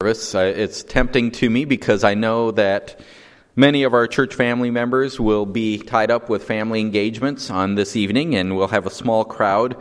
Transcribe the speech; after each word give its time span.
service. 0.00 0.32
It's 0.32 0.84
tempting 0.84 1.32
to 1.32 1.50
me 1.50 1.64
because 1.64 2.04
I 2.04 2.14
know 2.14 2.52
that 2.52 3.00
many 3.56 3.82
of 3.82 3.94
our 3.94 4.06
church 4.06 4.32
family 4.32 4.70
members 4.70 5.18
will 5.18 5.44
be 5.44 5.78
tied 5.78 6.12
up 6.12 6.28
with 6.28 6.44
family 6.44 6.80
engagements 6.80 7.50
on 7.50 7.74
this 7.74 7.96
evening, 7.96 8.36
and 8.36 8.56
we'll 8.56 8.68
have 8.68 8.86
a 8.86 8.90
small 8.90 9.24
crowd. 9.24 9.76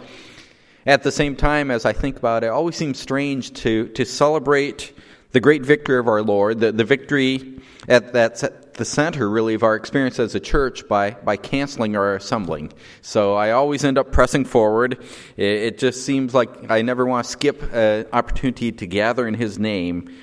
At 0.87 1.03
the 1.03 1.11
same 1.11 1.35
time, 1.35 1.69
as 1.69 1.85
I 1.85 1.93
think 1.93 2.17
about 2.17 2.43
it, 2.43 2.47
it 2.47 2.49
always 2.49 2.75
seems 2.75 2.99
strange 2.99 3.53
to, 3.61 3.89
to 3.89 4.05
celebrate 4.05 4.91
the 5.33 5.39
great 5.39 5.63
victory 5.63 5.99
of 5.99 6.07
our 6.07 6.23
Lord, 6.23 6.61
the, 6.61 6.71
the 6.71 6.83
victory 6.83 7.61
at, 7.87 8.11
that's 8.11 8.43
at 8.43 8.66
the 8.77 8.85
center, 8.85 9.29
really, 9.29 9.53
of 9.53 9.63
our 9.63 9.75
experience 9.75 10.19
as 10.19 10.35
a 10.35 10.39
church 10.39 10.87
by, 10.87 11.11
by 11.11 11.35
canceling 11.35 11.95
our 11.95 12.15
assembling. 12.15 12.71
So 13.01 13.35
I 13.35 13.51
always 13.51 13.83
end 13.83 13.97
up 13.97 14.11
pressing 14.11 14.45
forward. 14.45 15.03
It, 15.35 15.45
it 15.45 15.77
just 15.77 16.05
seems 16.05 16.33
like 16.33 16.71
I 16.71 16.81
never 16.81 17.05
want 17.05 17.25
to 17.25 17.31
skip 17.31 17.61
an 17.73 18.05
opportunity 18.13 18.71
to 18.71 18.87
gather 18.87 19.27
in 19.27 19.33
His 19.33 19.59
name. 19.59 20.15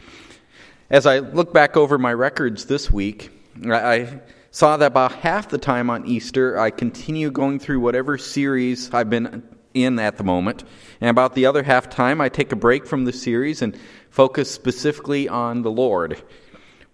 As 0.90 1.06
I 1.06 1.18
look 1.18 1.52
back 1.52 1.76
over 1.76 1.98
my 1.98 2.12
records 2.12 2.66
this 2.66 2.90
week, 2.90 3.30
I 3.64 4.20
saw 4.50 4.76
that 4.76 4.86
about 4.86 5.12
half 5.12 5.48
the 5.48 5.58
time 5.58 5.90
on 5.90 6.06
Easter, 6.06 6.58
I 6.58 6.70
continue 6.70 7.30
going 7.30 7.58
through 7.58 7.80
whatever 7.80 8.16
series 8.18 8.92
I've 8.94 9.10
been 9.10 9.42
in 9.74 9.98
at 9.98 10.16
the 10.16 10.24
moment. 10.24 10.62
And 11.00 11.10
about 11.10 11.34
the 11.34 11.46
other 11.46 11.62
half 11.62 11.90
time, 11.90 12.20
I 12.20 12.28
take 12.28 12.52
a 12.52 12.56
break 12.56 12.86
from 12.86 13.04
the 13.04 13.12
series 13.12 13.62
and 13.62 13.76
focus 14.10 14.50
specifically 14.50 15.28
on 15.28 15.62
the 15.62 15.70
Lord. 15.70 16.22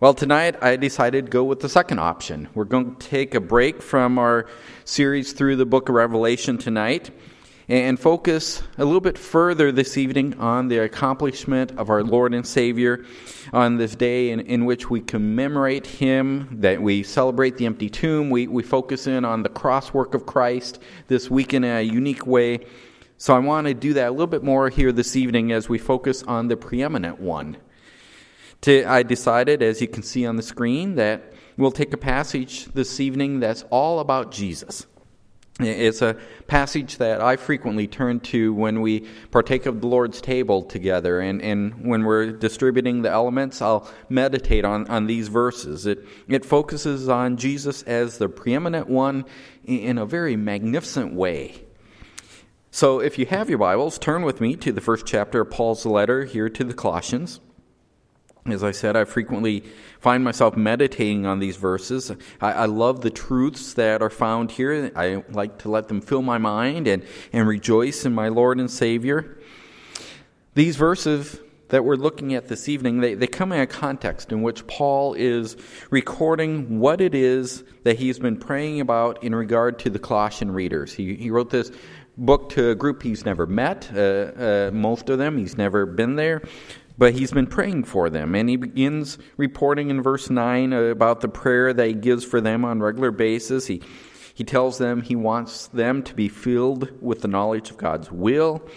Well, 0.01 0.15
tonight 0.15 0.57
I 0.63 0.77
decided 0.77 1.27
to 1.27 1.31
go 1.31 1.45
with 1.45 1.61
the 1.61 1.69
second 1.69 1.99
option. 1.99 2.49
We're 2.55 2.65
going 2.65 2.97
to 2.97 3.07
take 3.07 3.35
a 3.35 3.41
break 3.41 3.83
from 3.83 4.19
our 4.19 4.47
series 4.87 5.35
through 5.35 5.57
the 5.57 5.67
book 5.67 5.91
of 5.91 5.95
Revelation 5.95 6.57
tonight 6.57 7.11
and 7.69 8.01
focus 8.01 8.63
a 8.79 8.85
little 8.87 9.03
bit 9.03 9.19
further 9.19 9.71
this 9.71 9.99
evening 9.99 10.41
on 10.41 10.69
the 10.69 10.79
accomplishment 10.79 11.73
of 11.73 11.91
our 11.91 12.03
Lord 12.03 12.33
and 12.33 12.47
Savior 12.47 13.05
on 13.53 13.77
this 13.77 13.95
day 13.95 14.31
in, 14.31 14.41
in 14.41 14.65
which 14.65 14.89
we 14.89 15.03
commemorate 15.03 15.87
Him, 15.87 16.49
that 16.63 16.81
we 16.81 17.03
celebrate 17.03 17.59
the 17.59 17.67
empty 17.67 17.91
tomb. 17.91 18.31
We, 18.31 18.47
we 18.47 18.63
focus 18.63 19.07
in 19.07 19.27
on 19.27 19.43
the 19.43 19.51
cross 19.51 19.93
work 19.93 20.15
of 20.15 20.25
Christ 20.25 20.79
this 21.09 21.31
week 21.31 21.53
in 21.53 21.63
a 21.63 21.83
unique 21.83 22.27
way. 22.27 22.61
So 23.19 23.37
I 23.37 23.39
want 23.39 23.67
to 23.67 23.75
do 23.75 23.93
that 23.93 24.09
a 24.09 24.13
little 24.13 24.27
bit 24.27 24.45
more 24.45 24.71
here 24.71 24.93
this 24.93 25.15
evening 25.15 25.53
as 25.53 25.69
we 25.69 25.77
focus 25.77 26.23
on 26.23 26.49
the 26.49 26.57
preeminent 26.57 27.21
one. 27.21 27.59
To, 28.63 28.85
I 28.85 29.03
decided, 29.03 29.63
as 29.63 29.81
you 29.81 29.89
can 29.89 30.03
see 30.03 30.27
on 30.27 30.37
the 30.37 30.43
screen, 30.43 30.97
that 30.97 31.33
we'll 31.57 31.71
take 31.71 31.93
a 31.93 31.99
passage 31.99 32.67
this 32.67 33.01
evening 33.01 33.41
that's 33.41 33.65
all 33.71 34.01
about 34.01 34.33
Jesus. 34.33 34.87
It's 35.63 36.01
a 36.01 36.17
passage 36.47 36.99
that 36.99 37.21
I 37.21 37.37
frequently 37.37 37.87
turn 37.87 38.21
to 38.21 38.55
when 38.55 38.81
we 38.81 39.07
partake 39.31 39.67
of 39.67 39.81
the 39.81 39.87
Lord's 39.87 40.21
table 40.21 40.63
together, 40.63 41.21
and, 41.21 41.43
and 41.43 41.87
when 41.87 42.05
we're 42.05 42.33
distributing 42.33 43.03
the 43.03 43.11
elements, 43.11 43.61
I'll 43.61 43.89
meditate 44.09 44.65
on, 44.65 44.89
on 44.89 45.07
these 45.07 45.29
verses. 45.29 45.87
It, 45.87 46.07
it 46.29 46.45
focuses 46.45 47.09
on 47.09 47.37
Jesus 47.37 47.83
as 47.83 48.19
the 48.19 48.29
preeminent 48.29 48.89
one 48.89 49.27
in 49.65 49.99
a 49.99 50.07
very 50.07 50.37
magnificent 50.37 51.13
way. 51.13 51.65
So, 52.71 53.01
if 53.01 53.19
you 53.19 53.27
have 53.27 53.51
your 53.51 53.59
Bibles, 53.59 53.99
turn 53.99 54.23
with 54.23 54.41
me 54.41 54.55
to 54.57 54.73
the 54.73 54.81
first 54.81 55.05
chapter 55.05 55.41
of 55.41 55.51
Paul's 55.51 55.85
letter 55.85 56.25
here 56.25 56.49
to 56.49 56.65
the 56.65 56.73
Colossians. 56.73 57.41
As 58.47 58.65
I 58.65 58.71
said, 58.71 58.97
I 58.97 59.05
frequently 59.05 59.65
find 60.01 60.25
myself 60.25 60.57
meditating 60.57 61.27
on 61.27 61.41
these 61.41 61.57
verses. 61.57 62.11
I, 62.41 62.53
I, 62.53 62.65
love 62.67 63.03
the 63.03 63.11
truths 63.11 63.75
that 63.75 64.01
are 64.01 64.11
found 64.11 64.51
here. 64.51 64.91
I 64.97 65.23
like 65.31 65.59
to 65.59 65.71
let 65.71 65.89
them 65.89 66.01
fill 66.01 66.23
my 66.23 66.39
mind 66.39 66.89
and, 66.89 67.05
and 67.35 67.47
rejoice 67.47 68.07
in 68.07 68.15
my 68.15 68.29
Lord 68.29 68.59
and 68.59 68.71
Savior. 68.71 69.39
These 70.55 70.77
verses 70.77 71.39
that 71.69 71.85
we're 71.85 71.97
looking 71.97 72.35
at 72.35 72.49
this 72.49 72.69
evening, 72.69 73.01
they, 73.01 73.15
they 73.15 73.27
come 73.27 73.53
in 73.53 73.61
a 73.61 73.67
context 73.67 74.33
in 74.33 74.43
which 74.43 74.67
Paul 74.67 75.15
is 75.15 75.57
recording 75.91 76.81
what 76.81 77.01
it 77.01 77.15
is 77.15 77.63
that 77.85 77.99
he's 77.99 78.19
been 78.19 78.37
praying 78.37 78.81
about 78.81 79.23
in 79.23 79.35
regard 79.35 79.79
to 79.81 79.91
the 79.91 79.99
Colossian 79.99 80.51
readers. 80.51 80.93
He, 80.93 81.15
he 81.15 81.31
wrote 81.31 81.51
this 81.51 81.71
book 82.17 82.51
to 82.51 82.71
a 82.71 82.75
group 82.75 83.03
he's 83.03 83.25
never 83.25 83.47
met, 83.47 83.91
uh, 83.95 84.01
uh, 84.01 84.71
most 84.73 85.09
of 85.09 85.19
them, 85.19 85.39
he's 85.39 85.57
never 85.57 85.87
been 85.87 86.17
there, 86.17 86.43
but 87.01 87.15
he's 87.15 87.33
been 87.33 87.47
praying 87.47 87.83
for 87.83 88.11
them. 88.11 88.35
And 88.35 88.47
he 88.47 88.57
begins 88.57 89.17
reporting 89.39 89.89
in 89.89 90.03
verse 90.03 90.29
9 90.29 90.75
about 90.75 91.23
the 91.23 91.29
prayer 91.29 91.73
that 91.73 91.87
he 91.87 91.95
gives 91.95 92.27
for 92.27 92.43
them 92.43 92.63
on 92.63 92.81
regular 92.81 93.11
basis. 93.11 93.67
He, 93.67 93.81
he 94.35 94.45
tells 94.45 94.77
them 94.77 95.01
he 95.01 95.17
wants 95.17 95.69
them 95.69 96.03
to 96.03 96.15
be 96.15 96.29
filled 96.29 96.93
with 97.01 97.23
the 97.23 97.29
knowledge 97.29 97.71
of 97.71 97.79
God's 97.79 98.13
will, 98.13 98.69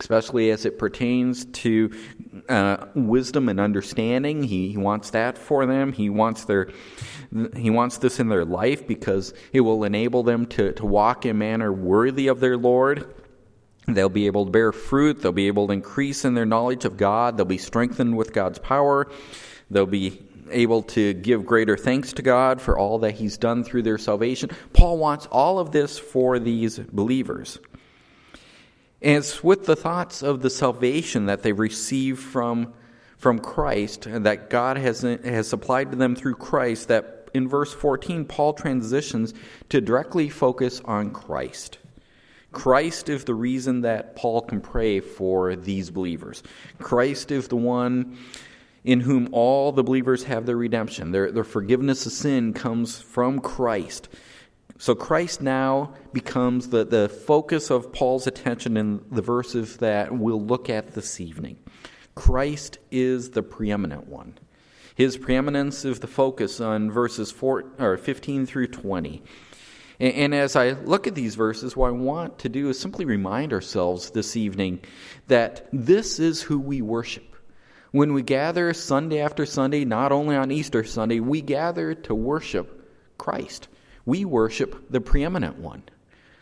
especially 0.00 0.50
as 0.50 0.64
it 0.64 0.78
pertains 0.78 1.44
to 1.44 1.92
uh, 2.48 2.86
wisdom 2.94 3.46
and 3.50 3.60
understanding. 3.60 4.42
He, 4.42 4.70
he 4.70 4.78
wants 4.78 5.10
that 5.10 5.36
for 5.36 5.66
them. 5.66 5.92
He 5.92 6.08
wants 6.08 6.46
their 6.46 6.70
he 7.56 7.68
wants 7.68 7.98
this 7.98 8.18
in 8.20 8.28
their 8.28 8.46
life 8.46 8.86
because 8.86 9.34
it 9.52 9.60
will 9.60 9.84
enable 9.84 10.22
them 10.22 10.46
to, 10.46 10.72
to 10.72 10.86
walk 10.86 11.26
in 11.26 11.36
manner 11.36 11.70
worthy 11.70 12.28
of 12.28 12.40
their 12.40 12.56
Lord. 12.56 13.15
They'll 13.86 14.08
be 14.08 14.26
able 14.26 14.46
to 14.46 14.50
bear 14.50 14.72
fruit. 14.72 15.22
They'll 15.22 15.32
be 15.32 15.46
able 15.46 15.68
to 15.68 15.72
increase 15.72 16.24
in 16.24 16.34
their 16.34 16.46
knowledge 16.46 16.84
of 16.84 16.96
God. 16.96 17.36
They'll 17.36 17.46
be 17.46 17.58
strengthened 17.58 18.16
with 18.16 18.32
God's 18.32 18.58
power. 18.58 19.08
They'll 19.70 19.86
be 19.86 20.22
able 20.50 20.82
to 20.82 21.12
give 21.12 21.46
greater 21.46 21.76
thanks 21.76 22.12
to 22.14 22.22
God 22.22 22.60
for 22.60 22.78
all 22.78 23.00
that 23.00 23.12
He's 23.12 23.38
done 23.38 23.64
through 23.64 23.82
their 23.82 23.98
salvation. 23.98 24.50
Paul 24.72 24.98
wants 24.98 25.26
all 25.26 25.58
of 25.58 25.72
this 25.72 25.98
for 25.98 26.38
these 26.38 26.78
believers. 26.78 27.58
And 29.02 29.18
it's 29.18 29.42
with 29.44 29.66
the 29.66 29.76
thoughts 29.76 30.22
of 30.22 30.40
the 30.40 30.50
salvation 30.50 31.26
that 31.26 31.42
they 31.42 31.52
receive 31.52 32.18
from, 32.18 32.72
from 33.18 33.38
Christ, 33.38 34.06
that 34.08 34.50
God 34.50 34.78
has, 34.78 35.02
has 35.02 35.48
supplied 35.48 35.90
to 35.92 35.96
them 35.96 36.16
through 36.16 36.36
Christ, 36.36 36.88
that 36.88 37.28
in 37.34 37.48
verse 37.48 37.72
14, 37.72 38.24
Paul 38.24 38.54
transitions 38.54 39.34
to 39.68 39.80
directly 39.80 40.28
focus 40.28 40.80
on 40.84 41.10
Christ. 41.10 41.78
Christ 42.56 43.10
is 43.10 43.24
the 43.24 43.34
reason 43.34 43.82
that 43.82 44.16
Paul 44.16 44.40
can 44.40 44.62
pray 44.62 45.00
for 45.00 45.54
these 45.56 45.90
believers. 45.90 46.42
Christ 46.78 47.30
is 47.30 47.48
the 47.48 47.56
one 47.56 48.16
in 48.82 49.00
whom 49.00 49.28
all 49.32 49.72
the 49.72 49.84
believers 49.84 50.24
have 50.24 50.46
their 50.46 50.56
redemption. 50.56 51.12
Their, 51.12 51.30
their 51.30 51.44
forgiveness 51.44 52.06
of 52.06 52.12
sin 52.12 52.54
comes 52.54 52.98
from 52.98 53.40
Christ. 53.40 54.08
So 54.78 54.94
Christ 54.94 55.42
now 55.42 55.92
becomes 56.14 56.70
the, 56.70 56.86
the 56.86 57.10
focus 57.10 57.70
of 57.70 57.92
Paul's 57.92 58.26
attention 58.26 58.78
in 58.78 59.04
the 59.10 59.20
verses 59.20 59.76
that 59.76 60.16
we'll 60.16 60.42
look 60.42 60.70
at 60.70 60.94
this 60.94 61.20
evening. 61.20 61.58
Christ 62.14 62.78
is 62.90 63.32
the 63.32 63.42
preeminent 63.42 64.08
one. 64.08 64.38
His 64.94 65.18
preeminence 65.18 65.84
is 65.84 66.00
the 66.00 66.06
focus 66.06 66.58
on 66.58 66.90
verses 66.90 67.30
four, 67.30 67.64
or 67.78 67.98
15 67.98 68.46
through 68.46 68.68
20. 68.68 69.22
And, 69.98 70.14
and 70.14 70.34
as 70.34 70.56
I 70.56 70.70
look 70.72 71.06
at 71.06 71.14
these 71.14 71.34
verses, 71.34 71.76
what 71.76 71.88
I 71.88 71.92
want 71.92 72.40
to 72.40 72.48
do 72.48 72.68
is 72.68 72.78
simply 72.78 73.04
remind 73.04 73.52
ourselves 73.52 74.10
this 74.10 74.36
evening 74.36 74.80
that 75.28 75.68
this 75.72 76.18
is 76.18 76.42
who 76.42 76.58
we 76.58 76.82
worship. 76.82 77.36
When 77.92 78.12
we 78.12 78.22
gather 78.22 78.72
Sunday 78.74 79.20
after 79.20 79.46
Sunday, 79.46 79.84
not 79.84 80.12
only 80.12 80.36
on 80.36 80.50
Easter 80.50 80.84
Sunday, 80.84 81.20
we 81.20 81.40
gather 81.40 81.94
to 81.94 82.14
worship 82.14 82.90
Christ. 83.16 83.68
We 84.04 84.24
worship 84.24 84.90
the 84.90 85.00
preeminent 85.00 85.58
one 85.58 85.82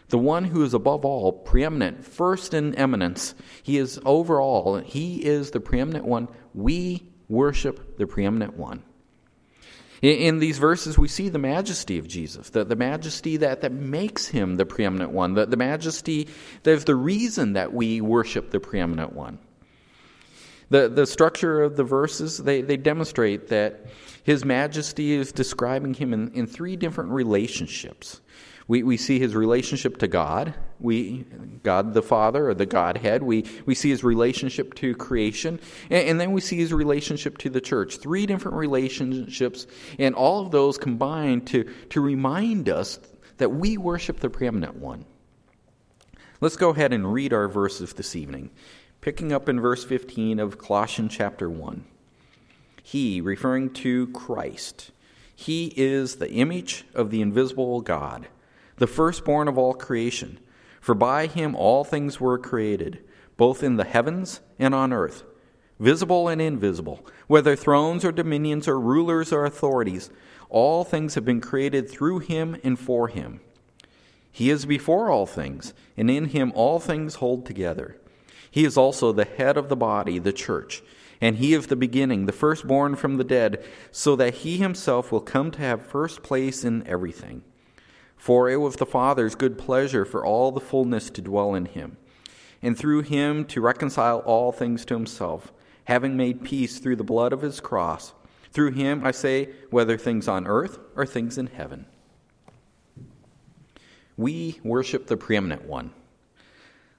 the 0.09 0.19
one 0.19 0.45
who 0.45 0.63
is 0.63 0.75
above 0.75 1.05
all, 1.05 1.33
preeminent, 1.33 2.05
first 2.05 2.55
in 2.55 2.75
eminence. 2.77 3.35
He 3.63 3.79
is 3.79 3.99
over 4.05 4.41
all. 4.41 4.79
He 4.79 5.25
is 5.25 5.51
the 5.51 5.61
preeminent 5.61 6.05
one. 6.05 6.29
We 6.53 7.11
worship 7.29 7.97
the 7.99 8.07
preeminent 8.07 8.57
one. 8.57 8.83
In, 10.05 10.39
these 10.39 10.59
verses, 10.59 10.99
we 10.99 11.09
see 11.09 11.31
the 11.31 11.39
majesty 11.39 11.97
of 11.97 12.07
Jesus, 12.07 12.51
the, 12.51 12.63
the 12.63 12.77
majesty 12.77 13.39
that, 13.39 13.63
that 13.63 13.73
makes 13.73 14.29
him 14.29 14.57
the 14.57 14.67
preeminent 14.67 15.13
one, 15.13 15.33
the, 15.33 15.47
the 15.47 15.57
majesty 15.57 16.29
that 16.63 16.73
is 16.73 16.85
the 16.85 16.95
reason 16.95 17.55
that 17.55 17.73
we 17.73 18.03
worship 18.03 18.51
the 18.51 18.61
preeminent 18.61 19.15
one. 19.15 19.39
The, 20.69 20.91
the 20.91 21.07
structure 21.07 21.63
of 21.63 21.77
the 21.77 21.85
verses, 21.85 22.37
they, 22.37 22.61
they 22.61 22.77
demonstrate 22.77 23.49
that 23.49 23.87
his 24.25 24.45
majesty 24.45 25.13
is 25.13 25.33
describing 25.33 25.95
him 25.95 26.13
in, 26.13 26.33
in 26.35 26.47
three 26.47 26.77
different 26.77 27.13
relationships. 27.13 28.21
We, 28.67 28.83
we 28.83 28.97
see 28.97 29.19
his 29.19 29.35
relationship 29.35 29.99
to 29.99 30.09
God, 30.09 30.55
we, 30.81 31.27
God 31.63 31.93
the 31.93 32.03
Father 32.03 32.49
or 32.49 32.55
the 32.55 32.65
Godhead. 32.65 33.23
We, 33.23 33.45
we 33.67 33.75
see 33.75 33.91
his 33.91 34.03
relationship 34.03 34.75
to 34.77 34.95
creation, 34.95 35.61
and, 35.91 36.09
and 36.09 36.21
then 36.21 36.33
we 36.33 36.41
see 36.41 36.57
his 36.57 36.73
relationship 36.73 37.37
to 37.39 37.51
the 37.51 37.61
church. 37.61 37.99
Three 37.99 38.25
different 38.25 38.57
relationships, 38.57 39.67
and 39.99 40.15
all 40.15 40.41
of 40.41 40.51
those 40.51 40.79
combined 40.79 41.47
to, 41.49 41.65
to 41.91 42.01
remind 42.01 42.71
us 42.71 42.99
that 43.37 43.51
we 43.51 43.77
worship 43.77 44.21
the 44.21 44.31
preeminent 44.31 44.77
one. 44.77 45.05
Let's 46.41 46.57
go 46.57 46.71
ahead 46.71 46.93
and 46.93 47.13
read 47.13 47.35
our 47.35 47.49
verses 47.49 47.93
this 47.93 48.17
evening, 48.17 48.51
picking 49.03 49.31
up 49.31 49.49
in 49.49 49.61
verse 49.61 49.85
15 49.85 50.41
of 50.41 50.57
Colossians 50.57 51.15
chapter 51.15 51.51
1. 51.51 51.85
He, 52.83 53.21
referring 53.21 53.71
to 53.75 54.07
Christ, 54.09 54.91
he 55.35 55.73
is 55.77 56.17
the 56.17 56.31
image 56.31 56.87
of 56.95 57.11
the 57.11 57.21
invisible 57.21 57.81
God 57.81 58.29
the 58.77 58.87
firstborn 58.87 59.49
of 59.49 59.59
all 59.59 59.75
creation. 59.75 60.39
For 60.81 60.95
by 60.95 61.27
him 61.27 61.55
all 61.55 61.85
things 61.85 62.21
were 62.21 62.39
created, 62.39 63.03
both 63.37 63.63
in 63.63 63.77
the 63.77 63.85
heavens 63.85 64.41
and 64.59 64.75
on 64.75 64.93
earth, 64.93 65.25
visible 65.79 66.29
and 66.29 66.41
invisible, 66.41 67.07
whether 67.27 67.57
thrones 67.57 68.05
or 68.05 68.13
dominions 68.13 68.69
or 68.69 68.79
rulers 68.79 69.33
or 69.33 69.45
authorities. 69.45 70.11
All 70.51 70.85
things 70.85 71.15
have 71.15 71.25
been 71.25 71.41
created 71.41 71.91
through 71.91 72.21
him 72.21 72.57
and 72.63 72.79
for 72.79 73.09
him. 73.09 73.41
He 74.31 74.51
is 74.51 74.67
before 74.67 75.11
all 75.11 75.27
things, 75.27 75.75
and 75.97 76.11
in 76.11 76.27
him 76.27 76.53
all 76.55 76.81
things 76.81 77.17
hold 77.17 77.47
together. 77.47 77.97
He 78.51 78.65
is 78.65 78.77
also 78.77 79.11
the 79.11 79.25
head 79.25 79.57
of 79.57 79.69
the 79.69 79.77
body, 79.77 80.19
the 80.19 80.33
church, 80.33 80.83
and 81.21 81.37
he 81.37 81.55
is 81.55 81.69
the 81.69 81.77
beginning, 81.77 82.27
the 82.27 82.33
firstborn 82.33 82.95
from 82.95 83.17
the 83.17 83.25
dead, 83.25 83.65
so 83.91 84.15
that 84.17 84.35
he 84.35 84.59
himself 84.59 85.11
will 85.11 85.21
come 85.21 85.51
to 85.53 85.61
have 85.61 85.87
first 85.87 86.23
place 86.23 86.65
in 86.65 86.87
everything. 86.87 87.43
For 88.25 88.49
it 88.49 88.57
was 88.57 88.77
the 88.77 88.87
Father's 88.87 89.35
good 89.35 89.59
pleasure 89.59 90.07
for 90.07 90.25
all 90.25 90.51
the 90.51 90.59
fullness 90.59 91.11
to 91.11 91.21
dwell 91.21 91.55
in 91.55 91.67
him, 91.67 91.99
and 92.63 92.75
through 92.75 93.03
him 93.03 93.45
to 93.45 93.61
reconcile 93.61 94.21
all 94.21 94.51
things 94.51 94.87
to 94.87 94.95
himself 94.95 95.53
having 95.85 96.17
made 96.17 96.43
peace 96.43 96.79
through 96.79 96.97
the 96.97 97.05
blood 97.05 97.35
of 97.35 97.43
his 97.43 97.61
cross. 97.61 98.15
Through 98.51 98.71
him, 98.71 99.05
I 99.05 99.11
say, 99.11 99.51
whether 99.69 99.99
things 99.99 100.27
on 100.27 100.47
earth 100.47 100.79
or 100.97 101.05
things 101.05 101.37
in 101.37 101.49
heaven. 101.49 101.85
We 104.17 104.59
worship 104.65 105.07
the 105.07 105.19
preeminent 105.19 105.67
one. 105.67 105.93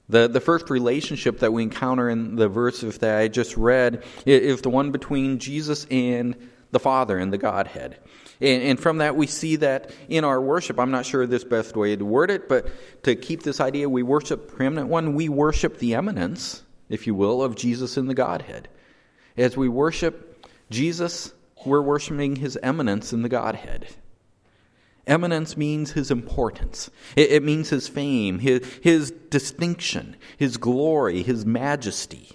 The, 0.07 0.27
the 0.27 0.39
first 0.39 0.69
relationship 0.69 1.39
that 1.39 1.51
we 1.51 1.63
encounter 1.63 2.07
in 2.07 2.35
the 2.35 2.49
verses 2.49 2.99
that 2.99 3.17
I 3.17 3.29
just 3.29 3.57
read 3.57 4.03
is 4.27 4.61
the 4.61 4.69
one 4.69 4.91
between 4.91 5.39
Jesus 5.39 5.87
and 5.89 6.35
the 6.69 6.79
Father 6.79 7.17
and 7.17 7.33
the 7.33 7.39
Godhead. 7.39 7.97
And, 8.41 8.63
and, 8.63 8.79
from 8.79 8.97
that, 8.97 9.15
we 9.15 9.27
see 9.27 9.57
that 9.57 9.91
in 10.09 10.23
our 10.23 10.41
worship, 10.41 10.79
I'm 10.79 10.91
not 10.91 11.05
sure 11.05 11.25
this 11.25 11.43
best 11.43 11.75
way 11.75 11.95
to 11.95 12.05
word 12.05 12.29
it, 12.29 12.49
but 12.49 12.67
to 13.03 13.15
keep 13.15 13.43
this 13.43 13.61
idea, 13.61 13.87
we 13.87 14.03
worship 14.03 14.55
preeminent 14.55 14.89
one, 14.89 15.13
we 15.13 15.29
worship 15.29 15.79
the 15.79 15.95
eminence, 15.95 16.63
if 16.89 17.07
you 17.07 17.15
will, 17.15 17.41
of 17.41 17.55
Jesus 17.55 17.97
in 17.97 18.07
the 18.07 18.13
Godhead. 18.13 18.67
As 19.37 19.55
we 19.55 19.69
worship 19.69 20.45
Jesus, 20.69 21.33
we're 21.65 21.81
worshiping 21.81 22.35
his 22.35 22.57
eminence 22.61 23.13
in 23.13 23.21
the 23.21 23.29
Godhead. 23.29 23.87
Eminence 25.07 25.55
means 25.55 25.91
his 25.91 26.09
importance. 26.09 26.89
It, 27.15 27.31
it, 27.31 27.43
means 27.43 27.69
his 27.69 27.87
fame, 27.87 28.39
his, 28.39 28.65
his 28.81 29.11
distinction, 29.11 30.15
his 30.37 30.57
glory, 30.57 31.21
his 31.21 31.45
majesty. 31.45 32.29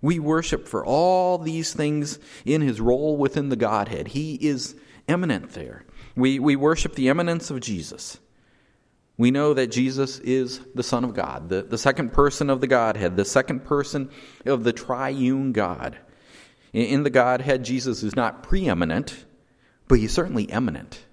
We 0.00 0.18
worship 0.18 0.66
for 0.66 0.84
all 0.84 1.38
these 1.38 1.72
things 1.72 2.18
in 2.44 2.62
his 2.62 2.80
role 2.80 3.16
within 3.16 3.48
the 3.48 3.56
Godhead. 3.56 4.08
He 4.08 4.34
is 4.34 4.74
eminent 5.08 5.50
there. 5.52 5.84
We, 6.16 6.38
we 6.38 6.56
worship 6.56 6.94
the 6.94 7.08
eminence 7.08 7.50
of 7.50 7.60
Jesus. 7.60 8.18
We 9.16 9.30
know 9.30 9.54
that 9.54 9.68
Jesus 9.68 10.18
is 10.18 10.60
the 10.74 10.82
Son 10.82 11.04
of 11.04 11.14
God, 11.14 11.48
the, 11.48 11.62
the 11.62 11.78
second 11.78 12.12
person 12.12 12.50
of 12.50 12.60
the 12.60 12.66
Godhead, 12.66 13.16
the 13.16 13.24
second 13.24 13.64
person 13.64 14.10
of 14.44 14.64
the 14.64 14.72
triune 14.72 15.52
God. 15.52 15.98
In 16.72 17.04
the 17.04 17.10
Godhead, 17.10 17.64
Jesus 17.64 18.02
is 18.02 18.16
not 18.16 18.42
preeminent, 18.42 19.24
but 19.86 20.00
he's 20.00 20.12
certainly 20.12 20.50
eminent. 20.50 21.04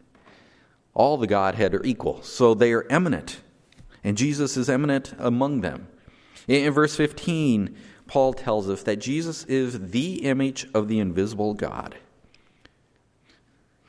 All 0.96 1.18
the 1.18 1.28
Godhead 1.28 1.76
are 1.76 1.86
equal, 1.86 2.24
so 2.24 2.54
they 2.54 2.74
are 2.74 2.88
eminent, 2.90 3.42
and 4.04 4.18
Jesus 4.18 4.58
is 4.58 4.70
eminent 4.70 5.14
among 5.20 5.62
them. 5.62 5.88
In 6.48 6.74
verse 6.74 6.96
15, 6.96 7.76
Paul 8.08 8.34
tells 8.34 8.68
us 8.68 8.82
that 8.84 8.98
Jesus 8.98 9.44
is 9.46 9.92
the 9.92 10.26
image 10.26 10.68
of 10.74 10.88
the 10.88 11.00
invisible 11.00 11.54
God. 11.54 11.96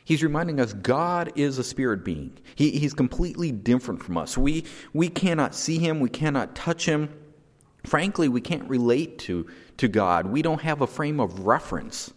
He's 0.05 0.23
reminding 0.23 0.61
us 0.61 0.73
God 0.73 1.33
is 1.37 1.59
a 1.59 1.65
spirit 1.65 2.05
being. 2.05 2.39
He, 2.55 2.71
he's 2.73 2.93
completely 2.93 3.53
different 3.53 4.03
from 4.03 4.19
us. 4.19 4.37
We, 4.37 4.65
we 4.93 5.09
cannot 5.09 5.55
see 5.55 5.79
him, 5.79 6.01
we 6.01 6.09
cannot 6.09 6.55
touch 6.55 6.87
him. 6.87 7.09
Frankly, 7.85 8.29
we 8.29 8.41
can't 8.41 8.69
relate 8.69 9.19
to, 9.21 9.47
to 9.79 9.89
God. 9.89 10.27
We 10.27 10.43
don't 10.43 10.63
have 10.63 10.81
a 10.81 10.87
frame 10.87 11.21
of 11.21 11.41
reference 11.41 12.13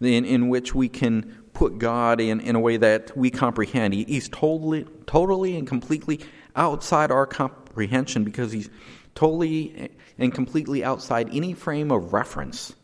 in, 0.00 0.24
in 0.24 0.48
which 0.48 0.74
we 0.74 0.88
can 0.88 1.44
put 1.52 1.78
God 1.78 2.20
in, 2.20 2.40
in 2.40 2.56
a 2.56 2.60
way 2.60 2.76
that 2.76 3.16
we 3.16 3.30
comprehend. 3.30 3.94
He, 3.94 4.04
he's 4.04 4.28
totally, 4.28 4.86
totally 5.06 5.56
and 5.56 5.66
completely 5.66 6.20
outside 6.56 7.10
our 7.10 7.26
comprehension 7.26 8.24
because 8.24 8.52
he's 8.52 8.70
totally 9.14 9.90
and 10.18 10.34
completely 10.34 10.84
outside 10.84 11.28
any 11.32 11.54
frame 11.54 11.90
of 11.90 12.12
reference 12.12 12.74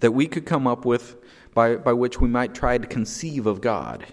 that 0.00 0.12
we 0.12 0.26
could 0.26 0.46
come 0.46 0.66
up 0.66 0.84
with 0.84 1.16
by, 1.56 1.74
by 1.76 1.94
which 1.94 2.20
we 2.20 2.28
might 2.28 2.54
try 2.54 2.76
to 2.76 2.86
conceive 2.86 3.46
of 3.46 3.62
God. 3.62 4.04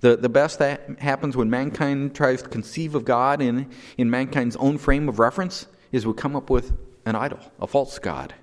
The, 0.00 0.16
the 0.16 0.28
best 0.28 0.58
that 0.58 0.98
happens 0.98 1.36
when 1.36 1.48
mankind 1.48 2.16
tries 2.16 2.42
to 2.42 2.48
conceive 2.48 2.96
of 2.96 3.04
God 3.04 3.40
in, 3.40 3.70
in 3.96 4.10
mankind's 4.10 4.56
own 4.56 4.78
frame 4.78 5.08
of 5.08 5.20
reference 5.20 5.68
is 5.92 6.04
we 6.04 6.14
come 6.14 6.34
up 6.34 6.50
with 6.50 6.72
an 7.06 7.14
idol, 7.14 7.38
a 7.60 7.68
false 7.68 8.00
God. 8.00 8.34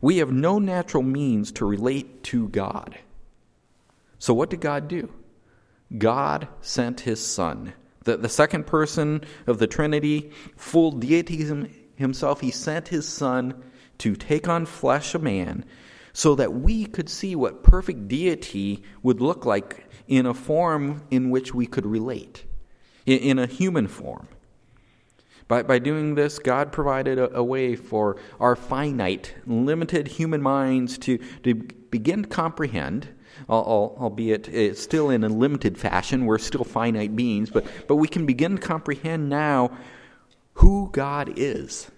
We 0.00 0.16
have 0.16 0.32
no 0.32 0.58
natural 0.58 1.02
means 1.02 1.52
to 1.52 1.66
relate 1.66 2.24
to 2.24 2.48
God. 2.48 2.98
So, 4.18 4.32
what 4.32 4.48
did 4.48 4.62
God 4.62 4.88
do? 4.88 5.12
God 5.96 6.48
sent 6.62 7.00
his 7.00 7.24
Son, 7.24 7.74
the, 8.04 8.16
the 8.16 8.30
second 8.30 8.66
person 8.66 9.22
of 9.46 9.58
the 9.58 9.66
Trinity, 9.66 10.30
full 10.56 10.90
deity 10.90 11.44
himself. 11.96 12.40
He 12.40 12.50
sent 12.50 12.88
his 12.88 13.06
Son 13.06 13.62
to 13.98 14.16
take 14.16 14.48
on 14.48 14.64
flesh 14.64 15.14
a 15.14 15.18
man 15.18 15.66
so 16.16 16.34
that 16.34 16.50
we 16.50 16.86
could 16.86 17.10
see 17.10 17.36
what 17.36 17.62
perfect 17.62 18.08
deity 18.08 18.82
would 19.02 19.20
look 19.20 19.44
like 19.44 19.86
in 20.08 20.24
a 20.24 20.32
form 20.32 21.02
in 21.10 21.28
which 21.28 21.52
we 21.52 21.66
could 21.66 21.84
relate, 21.84 22.42
in, 23.04 23.38
a 23.38 23.44
human 23.46 23.86
form. 23.86 24.26
By, 25.46 25.62
by 25.62 25.78
doing 25.78 26.14
this, 26.14 26.38
God 26.38 26.72
provided 26.72 27.18
a, 27.18 27.36
a 27.36 27.44
way 27.44 27.76
for 27.76 28.16
our 28.40 28.56
finite, 28.56 29.34
limited 29.46 30.08
human 30.08 30.40
minds 30.40 30.96
to, 31.00 31.18
to 31.42 31.54
begin 31.54 32.22
to 32.22 32.28
comprehend, 32.30 33.08
albeit 33.46 34.78
still 34.78 35.10
in 35.10 35.22
a 35.22 35.28
limited 35.28 35.76
fashion. 35.76 36.24
We're 36.24 36.38
still 36.38 36.64
finite 36.64 37.14
beings, 37.14 37.50
but, 37.50 37.66
but 37.86 37.96
we 37.96 38.08
can 38.08 38.24
begin 38.24 38.56
to 38.56 38.62
comprehend 38.62 39.28
now 39.28 39.76
who 40.54 40.88
God 40.92 41.34
is. 41.36 41.90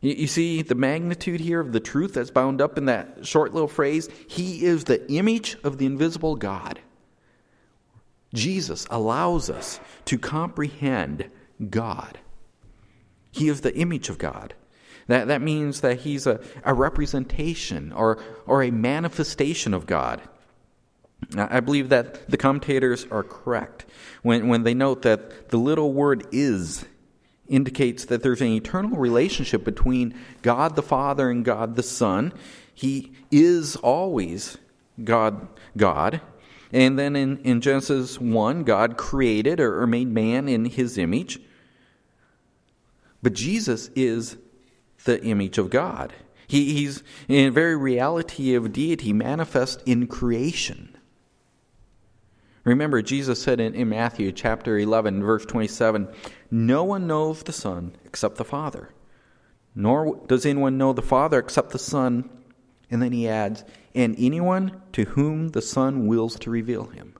You, 0.00 0.26
see 0.26 0.62
the 0.62 0.74
magnitude 0.74 1.40
here 1.40 1.60
of 1.60 1.72
the 1.72 1.80
truth 1.80 2.14
that's 2.14 2.30
bound 2.30 2.62
up 2.62 2.78
in 2.78 2.86
that 2.86 3.26
short 3.26 3.52
little 3.52 3.68
phrase? 3.68 4.08
He 4.28 4.64
is 4.64 4.84
the 4.84 5.10
image 5.12 5.58
of 5.62 5.76
the 5.76 5.86
invisible 5.86 6.36
God. 6.36 6.80
Jesus 8.32 8.86
allows 8.90 9.50
us 9.50 9.78
to 10.06 10.18
comprehend 10.18 11.30
God. 11.68 12.18
He 13.30 13.48
is 13.48 13.60
the 13.60 13.76
image 13.76 14.08
of 14.08 14.16
God. 14.16 14.54
That, 15.08 15.28
that 15.28 15.42
means 15.42 15.80
that 15.80 16.00
he's 16.00 16.26
a, 16.26 16.40
a 16.64 16.72
representation 16.72 17.92
or, 17.92 18.22
or 18.46 18.62
a 18.62 18.70
manifestation 18.70 19.74
of 19.74 19.86
God. 19.86 20.22
I 21.36 21.60
believe 21.60 21.90
that 21.90 22.28
the 22.30 22.36
commentators 22.36 23.06
are 23.10 23.22
correct 23.22 23.84
when, 24.22 24.48
when 24.48 24.62
they 24.62 24.72
note 24.72 25.02
that 25.02 25.50
the 25.50 25.58
little 25.58 25.92
word 25.92 26.26
is 26.32 26.86
indicates 27.50 28.06
that 28.06 28.22
there's 28.22 28.40
an 28.40 28.48
eternal 28.48 28.96
relationship 28.96 29.64
between 29.64 30.14
God 30.42 30.76
the 30.76 30.82
Father 30.82 31.28
and 31.28 31.44
God 31.44 31.76
the 31.76 31.82
Son. 31.82 32.32
He 32.72 33.12
is 33.30 33.76
always 33.76 34.56
God, 35.02 35.48
God. 35.76 36.20
And 36.72 36.98
then 36.98 37.16
in, 37.16 37.38
in 37.38 37.60
Genesis 37.60 38.20
1, 38.20 38.64
God 38.64 38.96
created 38.96 39.60
or, 39.60 39.82
or 39.82 39.86
made 39.86 40.08
man 40.08 40.48
in 40.48 40.64
his 40.64 40.96
image. 40.96 41.40
But 43.22 43.34
Jesus 43.34 43.90
is 43.94 44.36
the 45.04 45.22
image 45.22 45.58
of 45.58 45.68
God. 45.68 46.12
He, 46.46 46.74
he's 46.74 47.02
in 47.28 47.52
very 47.52 47.76
reality 47.76 48.54
of 48.54 48.72
deity 48.72 49.12
manifest 49.12 49.82
in 49.86 50.06
creation. 50.06 50.96
Remember, 52.64 53.00
Jesus 53.00 53.42
said 53.42 53.60
in, 53.60 53.74
in 53.74 53.88
Matthew 53.88 54.32
chapter 54.32 54.78
11, 54.78 55.22
verse 55.22 55.46
27, 55.46 56.08
No 56.50 56.84
one 56.84 57.06
knows 57.06 57.42
the 57.42 57.52
Son 57.52 57.96
except 58.04 58.36
the 58.36 58.44
Father, 58.44 58.90
nor 59.74 60.20
does 60.26 60.44
anyone 60.44 60.76
know 60.76 60.92
the 60.92 61.02
Father 61.02 61.38
except 61.38 61.70
the 61.70 61.78
Son. 61.78 62.28
And 62.90 63.00
then 63.00 63.12
he 63.12 63.28
adds, 63.28 63.64
And 63.94 64.14
anyone 64.18 64.82
to 64.92 65.04
whom 65.04 65.50
the 65.50 65.62
Son 65.62 66.06
wills 66.06 66.38
to 66.40 66.50
reveal 66.50 66.86
him. 66.86 67.14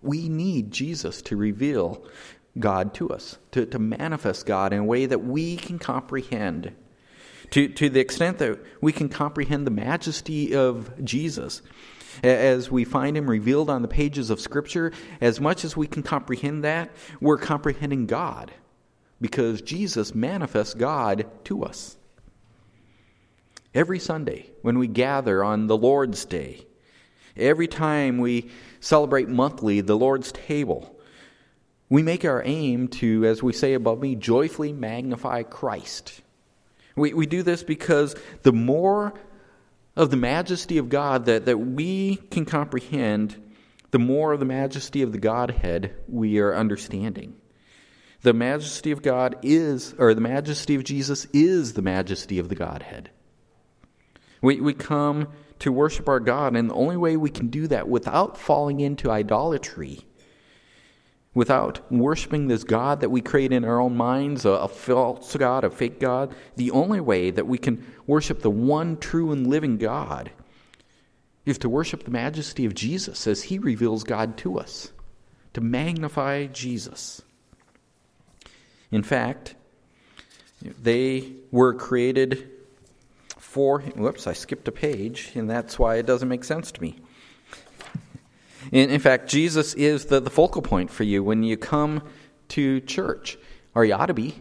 We 0.00 0.28
need 0.28 0.70
Jesus 0.70 1.20
to 1.22 1.36
reveal 1.36 2.04
God 2.58 2.94
to 2.94 3.10
us, 3.10 3.38
to, 3.52 3.66
to 3.66 3.78
manifest 3.78 4.46
God 4.46 4.72
in 4.72 4.80
a 4.80 4.84
way 4.84 5.06
that 5.06 5.24
we 5.24 5.56
can 5.56 5.78
comprehend. 5.78 6.74
To, 7.50 7.68
to 7.68 7.88
the 7.88 8.00
extent 8.00 8.38
that 8.38 8.58
we 8.80 8.92
can 8.92 9.08
comprehend 9.08 9.66
the 9.66 9.70
majesty 9.70 10.54
of 10.54 11.02
Jesus, 11.04 11.62
as 12.22 12.70
we 12.70 12.84
find 12.84 13.16
him 13.16 13.28
revealed 13.28 13.70
on 13.70 13.82
the 13.82 13.88
pages 13.88 14.30
of 14.30 14.40
Scripture, 14.40 14.92
as 15.20 15.40
much 15.40 15.64
as 15.64 15.76
we 15.76 15.86
can 15.86 16.02
comprehend 16.02 16.64
that, 16.64 16.90
we're 17.20 17.38
comprehending 17.38 18.06
God 18.06 18.52
because 19.20 19.62
Jesus 19.62 20.14
manifests 20.14 20.74
God 20.74 21.26
to 21.44 21.64
us. 21.64 21.96
Every 23.74 23.98
Sunday, 23.98 24.50
when 24.62 24.78
we 24.78 24.88
gather 24.88 25.44
on 25.44 25.66
the 25.66 25.76
Lord's 25.76 26.24
Day, 26.24 26.66
every 27.36 27.68
time 27.68 28.18
we 28.18 28.50
celebrate 28.80 29.28
monthly 29.28 29.80
the 29.80 29.96
Lord's 29.96 30.32
table, 30.32 30.98
we 31.88 32.02
make 32.02 32.24
our 32.24 32.42
aim 32.44 32.88
to, 32.88 33.24
as 33.24 33.42
we 33.42 33.52
say 33.52 33.74
above 33.74 34.00
me, 34.00 34.14
joyfully 34.14 34.72
magnify 34.72 35.42
Christ. 35.42 36.22
We, 36.96 37.14
we 37.14 37.26
do 37.26 37.42
this 37.42 37.62
because 37.62 38.14
the 38.42 38.52
more 38.52 39.14
of 39.98 40.10
the 40.10 40.16
majesty 40.16 40.78
of 40.78 40.88
God 40.88 41.24
that, 41.24 41.44
that 41.46 41.58
we 41.58 42.16
can 42.30 42.44
comprehend, 42.44 43.36
the 43.90 43.98
more 43.98 44.32
of 44.32 44.38
the 44.38 44.46
majesty 44.46 45.02
of 45.02 45.10
the 45.10 45.18
Godhead 45.18 45.92
we 46.06 46.38
are 46.38 46.54
understanding. 46.54 47.34
The 48.22 48.32
majesty 48.32 48.92
of 48.92 49.02
God 49.02 49.36
is, 49.42 49.96
or 49.98 50.14
the 50.14 50.20
majesty 50.20 50.76
of 50.76 50.84
Jesus 50.84 51.26
is 51.32 51.72
the 51.72 51.82
majesty 51.82 52.38
of 52.38 52.48
the 52.48 52.54
Godhead. 52.54 53.10
We, 54.40 54.60
we 54.60 54.72
come 54.72 55.28
to 55.58 55.72
worship 55.72 56.08
our 56.08 56.20
God, 56.20 56.54
and 56.54 56.70
the 56.70 56.74
only 56.74 56.96
way 56.96 57.16
we 57.16 57.30
can 57.30 57.48
do 57.48 57.66
that 57.66 57.88
without 57.88 58.38
falling 58.38 58.78
into 58.78 59.10
idolatry, 59.10 60.06
without 61.38 61.80
worshiping 61.92 62.48
this 62.48 62.64
God 62.64 63.00
that 63.00 63.10
we 63.10 63.20
create 63.20 63.52
in 63.52 63.64
our 63.64 63.80
own 63.80 63.96
minds, 63.96 64.44
a, 64.44 64.50
a 64.50 64.66
false 64.66 65.36
God, 65.36 65.62
a 65.62 65.70
fake 65.70 66.00
God, 66.00 66.34
the 66.56 66.72
only 66.72 67.00
way 67.00 67.30
that 67.30 67.46
we 67.46 67.56
can 67.56 67.86
worship 68.08 68.42
the 68.42 68.50
one 68.50 68.96
true 68.96 69.30
and 69.30 69.46
living 69.46 69.76
God 69.78 70.32
is 71.46 71.56
to 71.58 71.68
worship 71.68 72.02
the 72.02 72.10
majesty 72.10 72.64
of 72.64 72.74
Jesus 72.74 73.28
as 73.28 73.44
he 73.44 73.60
reveals 73.60 74.02
God 74.02 74.36
to 74.38 74.58
us, 74.58 74.90
to 75.54 75.60
magnify 75.60 76.46
Jesus. 76.46 77.22
In 78.90 79.04
fact, 79.04 79.54
they 80.60 81.34
were 81.52 81.72
created 81.72 82.50
for. 83.38 83.78
Whoops, 83.80 84.26
I 84.26 84.32
skipped 84.32 84.66
a 84.66 84.72
page, 84.72 85.30
and 85.36 85.48
that's 85.48 85.78
why 85.78 85.98
it 85.98 86.06
doesn't 86.06 86.28
make 86.28 86.42
sense 86.42 86.72
to 86.72 86.82
me. 86.82 86.98
In, 88.72 88.90
in 88.90 89.00
fact, 89.00 89.28
Jesus 89.28 89.74
is 89.74 90.06
the, 90.06 90.20
the 90.20 90.30
focal 90.30 90.62
point 90.62 90.90
for 90.90 91.04
you 91.04 91.22
when 91.22 91.42
you 91.42 91.56
come 91.56 92.02
to 92.48 92.80
church, 92.80 93.38
or 93.74 93.84
you 93.84 93.94
ought 93.94 94.06
to 94.06 94.14
be. 94.14 94.34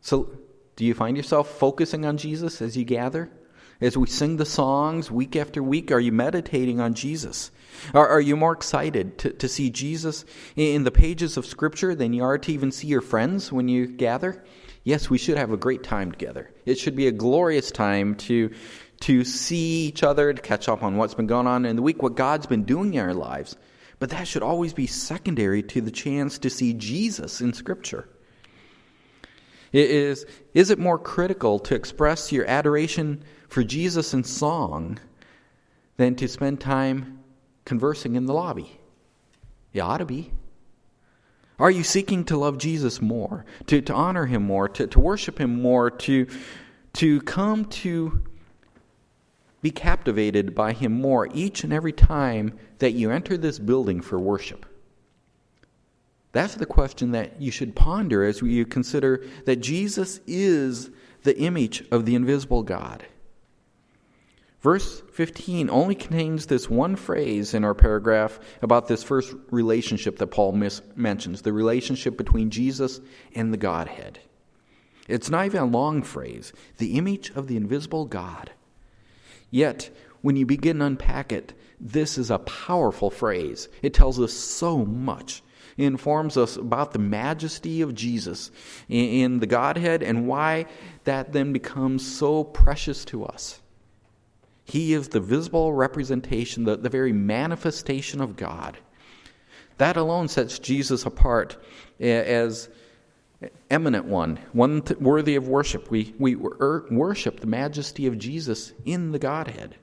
So, 0.00 0.30
do 0.76 0.84
you 0.84 0.94
find 0.94 1.16
yourself 1.16 1.48
focusing 1.48 2.04
on 2.04 2.16
Jesus 2.16 2.62
as 2.62 2.76
you 2.76 2.84
gather? 2.84 3.30
As 3.80 3.96
we 3.96 4.06
sing 4.06 4.36
the 4.36 4.46
songs 4.46 5.10
week 5.10 5.34
after 5.34 5.62
week, 5.62 5.90
are 5.90 6.00
you 6.00 6.12
meditating 6.12 6.80
on 6.80 6.94
Jesus? 6.94 7.50
Are, 7.92 8.06
are 8.06 8.20
you 8.20 8.36
more 8.36 8.52
excited 8.52 9.18
to, 9.18 9.30
to 9.30 9.48
see 9.48 9.70
Jesus 9.70 10.24
in 10.54 10.84
the 10.84 10.92
pages 10.92 11.36
of 11.36 11.46
Scripture 11.46 11.94
than 11.94 12.12
you 12.12 12.22
are 12.22 12.38
to 12.38 12.52
even 12.52 12.70
see 12.70 12.86
your 12.86 13.00
friends 13.00 13.50
when 13.50 13.68
you 13.68 13.88
gather? 13.88 14.44
Yes, 14.84 15.10
we 15.10 15.18
should 15.18 15.36
have 15.36 15.52
a 15.52 15.56
great 15.56 15.82
time 15.82 16.12
together. 16.12 16.50
It 16.64 16.78
should 16.78 16.96
be 16.96 17.08
a 17.08 17.12
glorious 17.12 17.70
time 17.70 18.14
to, 18.16 18.52
to 19.00 19.24
see 19.24 19.86
each 19.86 20.02
other, 20.02 20.32
to 20.32 20.42
catch 20.42 20.68
up 20.68 20.82
on 20.82 20.96
what's 20.96 21.14
been 21.14 21.26
going 21.26 21.46
on 21.46 21.64
in 21.66 21.76
the 21.76 21.82
week, 21.82 22.02
what 22.02 22.14
God's 22.14 22.46
been 22.46 22.64
doing 22.64 22.94
in 22.94 23.00
our 23.00 23.14
lives. 23.14 23.56
But 24.02 24.10
that 24.10 24.26
should 24.26 24.42
always 24.42 24.74
be 24.74 24.88
secondary 24.88 25.62
to 25.62 25.80
the 25.80 25.92
chance 25.92 26.40
to 26.40 26.50
see 26.50 26.72
Jesus 26.72 27.40
in 27.40 27.52
Scripture. 27.52 28.08
It 29.70 29.88
is, 29.92 30.26
is 30.54 30.70
it 30.72 30.80
more 30.80 30.98
critical 30.98 31.60
to 31.60 31.76
express 31.76 32.32
your 32.32 32.44
adoration 32.46 33.22
for 33.46 33.62
Jesus 33.62 34.12
in 34.12 34.24
song 34.24 34.98
than 35.98 36.16
to 36.16 36.26
spend 36.26 36.60
time 36.60 37.20
conversing 37.64 38.16
in 38.16 38.26
the 38.26 38.34
lobby? 38.34 38.76
You 39.72 39.82
ought 39.82 39.98
to 39.98 40.04
be. 40.04 40.32
Are 41.60 41.70
you 41.70 41.84
seeking 41.84 42.24
to 42.24 42.36
love 42.36 42.58
Jesus 42.58 43.00
more, 43.00 43.44
to, 43.68 43.82
to 43.82 43.94
honor 43.94 44.26
him 44.26 44.42
more, 44.42 44.68
to, 44.70 44.88
to 44.88 44.98
worship 44.98 45.40
him 45.40 45.62
more, 45.62 45.92
to, 45.92 46.26
to 46.94 47.20
come 47.20 47.66
to 47.66 48.20
be 49.62 49.70
captivated 49.70 50.54
by 50.54 50.72
him 50.72 50.92
more 50.92 51.28
each 51.32 51.64
and 51.64 51.72
every 51.72 51.92
time 51.92 52.58
that 52.78 52.92
you 52.92 53.10
enter 53.10 53.38
this 53.38 53.58
building 53.58 54.02
for 54.02 54.18
worship? 54.18 54.66
That's 56.32 56.56
the 56.56 56.66
question 56.66 57.12
that 57.12 57.40
you 57.40 57.50
should 57.50 57.76
ponder 57.76 58.24
as 58.24 58.42
you 58.42 58.66
consider 58.66 59.24
that 59.44 59.56
Jesus 59.56 60.20
is 60.26 60.90
the 61.22 61.38
image 61.38 61.84
of 61.90 62.04
the 62.04 62.14
invisible 62.14 62.62
God. 62.62 63.04
Verse 64.62 65.02
15 65.12 65.68
only 65.70 65.96
contains 65.96 66.46
this 66.46 66.70
one 66.70 66.94
phrase 66.94 67.52
in 67.52 67.64
our 67.64 67.74
paragraph 67.74 68.38
about 68.62 68.86
this 68.86 69.02
first 69.02 69.34
relationship 69.50 70.18
that 70.18 70.28
Paul 70.28 70.52
mis- 70.52 70.82
mentions 70.94 71.42
the 71.42 71.52
relationship 71.52 72.16
between 72.16 72.48
Jesus 72.48 73.00
and 73.34 73.52
the 73.52 73.58
Godhead. 73.58 74.20
It's 75.08 75.28
not 75.28 75.46
even 75.46 75.60
a 75.60 75.66
long 75.66 76.02
phrase, 76.02 76.52
the 76.78 76.96
image 76.96 77.30
of 77.30 77.48
the 77.48 77.56
invisible 77.56 78.06
God. 78.06 78.52
Yet, 79.52 79.90
when 80.22 80.34
you 80.34 80.46
begin 80.46 80.78
to 80.78 80.86
unpack 80.86 81.30
it, 81.30 81.52
this 81.78 82.16
is 82.16 82.30
a 82.30 82.38
powerful 82.38 83.10
phrase. 83.10 83.68
It 83.82 83.92
tells 83.92 84.18
us 84.18 84.32
so 84.32 84.84
much. 84.84 85.42
It 85.76 85.84
informs 85.84 86.36
us 86.36 86.56
about 86.56 86.92
the 86.92 86.98
majesty 86.98 87.82
of 87.82 87.94
Jesus 87.94 88.50
in 88.88 89.40
the 89.40 89.46
Godhead 89.46 90.02
and 90.02 90.26
why 90.26 90.66
that 91.04 91.32
then 91.32 91.52
becomes 91.52 92.06
so 92.06 92.44
precious 92.44 93.04
to 93.06 93.24
us. 93.24 93.60
He 94.64 94.94
is 94.94 95.08
the 95.08 95.20
visible 95.20 95.72
representation, 95.72 96.64
the, 96.64 96.76
the 96.76 96.88
very 96.88 97.12
manifestation 97.12 98.20
of 98.20 98.36
God. 98.36 98.78
That 99.78 99.96
alone 99.96 100.28
sets 100.28 100.58
Jesus 100.58 101.04
apart 101.04 101.56
eh, 102.00 102.22
as 102.22 102.68
eminent 103.70 104.04
one, 104.04 104.38
one 104.52 104.82
worthy 105.00 105.36
of 105.36 105.48
worship. 105.48 105.90
We, 105.90 106.14
we 106.18 106.34
worship 106.36 107.40
the 107.40 107.46
majesty 107.46 108.06
of 108.06 108.18
Jesus 108.18 108.72
in 108.84 109.12
the 109.12 109.18
Godhead. 109.18 109.76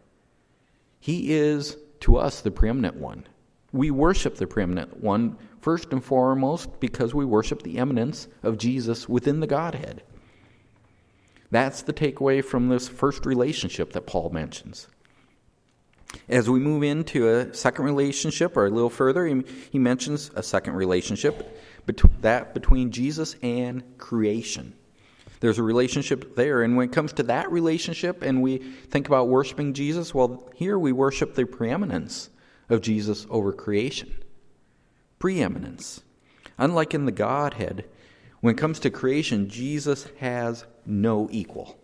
He 1.00 1.34
is, 1.34 1.78
to 2.02 2.18
us, 2.18 2.42
the 2.42 2.52
preeminent 2.52 2.96
one. 2.96 3.26
We 3.72 3.92
worship 3.92 4.36
the 4.36 4.48
preeminent 4.48 5.02
one 5.04 5.38
first 5.62 5.92
and 5.92 6.04
foremost 6.04 6.80
because 6.80 7.14
we 7.14 7.26
worship 7.26 7.64
the 7.64 7.78
eminence 7.78 8.28
of 8.44 8.58
Jesus 8.58 9.08
within 9.08 9.40
the 9.40 9.48
Godhead. 9.48 10.04
That's 11.52 11.82
the 11.82 11.94
takeaway 11.94 12.44
from 12.44 12.70
this 12.70 12.88
first 12.88 13.26
relationship 13.26 13.94
that 13.94 14.06
Paul 14.06 14.30
mentions. 14.30 14.88
As 16.28 16.50
we 16.50 16.60
move 16.60 16.84
into 16.84 17.28
a 17.28 17.54
second 17.54 17.86
relationship, 17.86 18.58
or 18.58 18.66
a 18.66 18.70
little 18.70 18.90
further, 18.90 19.28
he, 19.28 19.44
he 19.72 19.80
mentions 19.80 20.32
a 20.36 20.44
second 20.44 20.74
relationship, 20.74 21.60
that 22.22 22.54
between 22.54 22.92
Jesus 22.92 23.36
and 23.42 23.84
creation. 23.98 24.74
There's 25.40 25.60
a 25.60 25.64
relationship 25.64 26.36
there, 26.36 26.64
and 26.64 26.76
when 26.76 26.90
it 26.90 26.94
comes 26.94 27.14
to 27.14 27.24
that 27.24 27.50
relationship, 27.52 28.22
and 28.22 28.42
we 28.42 28.58
think 28.58 29.08
about 29.08 29.30
worshiping 29.30 29.74
Jesus, 29.74 30.14
well, 30.14 30.50
here 30.54 30.78
we 30.78 30.92
worship 30.92 31.36
the 31.36 31.46
preeminence 31.46 32.30
of 32.70 32.82
Jesus 32.82 33.26
over 33.30 33.54
creation. 33.54 34.14
Preeminence. 35.18 36.02
Unlike 36.58 36.94
in 36.94 37.06
the 37.06 37.12
Godhead, 37.14 37.86
when 38.42 38.56
it 38.56 38.58
comes 38.58 38.80
to 38.80 38.90
creation, 38.90 39.50
Jesus 39.50 40.08
has 40.20 40.66
no 40.86 41.30
equal. 41.32 41.80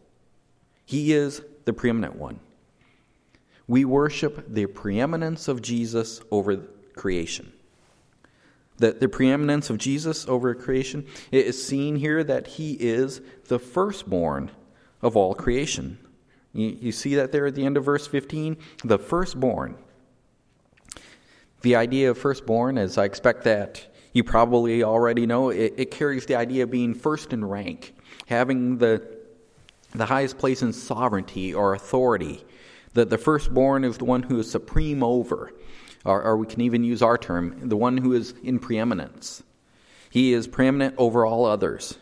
He 0.86 1.14
is 1.14 1.42
the 1.64 1.74
preeminent 1.74 2.16
one. 2.16 2.40
We 3.68 3.86
worship 3.86 4.46
the 4.48 4.68
preeminence 4.68 5.48
of 5.48 5.62
Jesus 5.62 6.22
over 6.30 6.58
creation. 6.96 7.52
The, 8.78 8.92
the 8.92 9.08
preeminence 9.08 9.70
of 9.70 9.78
Jesus 9.78 10.28
over 10.28 10.54
creation 10.54 11.06
it 11.32 11.46
is 11.46 11.66
seen 11.66 11.96
here 11.96 12.24
that 12.24 12.48
he 12.48 12.74
is 12.74 13.22
the 13.48 13.60
firstborn 13.60 14.52
of 15.02 15.16
all 15.16 15.34
creation. 15.34 15.98
You, 16.54 16.78
you 16.82 16.92
see 16.92 17.16
that 17.16 17.32
there 17.32 17.46
at 17.46 17.56
the 17.56 17.66
end 17.66 17.78
of 17.78 17.86
verse 17.86 18.08
15? 18.08 18.58
The 18.84 18.98
firstborn. 18.98 19.76
The 21.62 21.76
idea 21.76 22.12
of 22.12 22.18
firstborn, 22.18 22.78
as 22.78 22.98
I 22.98 23.06
expect 23.06 23.44
that 23.44 23.88
you 24.14 24.24
probably 24.24 24.84
already 24.84 25.26
know, 25.26 25.50
it, 25.50 25.74
it 25.78 25.92
carries 25.92 26.26
the 26.26 26.36
idea 26.36 26.64
of 26.64 26.72
being 26.72 26.94
first 26.94 27.34
in 27.34 27.44
rank, 27.44 27.94
having 28.28 28.78
the, 28.78 29.06
the 29.94 30.06
highest 30.06 30.38
place 30.38 30.62
in 30.62 30.72
sovereignty 30.72 31.54
or 31.54 31.74
authority. 31.74 32.46
That 32.94 33.10
the 33.10 33.18
firstborn 33.18 33.84
is 33.84 33.98
the 33.98 34.06
one 34.06 34.24
who 34.24 34.40
is 34.40 34.50
supreme 34.50 35.04
over, 35.04 35.52
or, 36.06 36.24
or 36.24 36.38
we 36.38 36.48
can 36.48 36.62
even 36.62 36.84
use 36.84 37.02
our 37.02 37.18
term, 37.18 37.68
the 37.68 37.78
one 37.78 37.98
who 37.98 38.14
is 38.14 38.34
in 38.44 38.60
preeminence. 38.60 39.44
He 40.10 40.34
is 40.34 40.48
preeminent 40.48 40.96
over 40.98 41.26
all 41.26 41.46
others. 41.46 41.98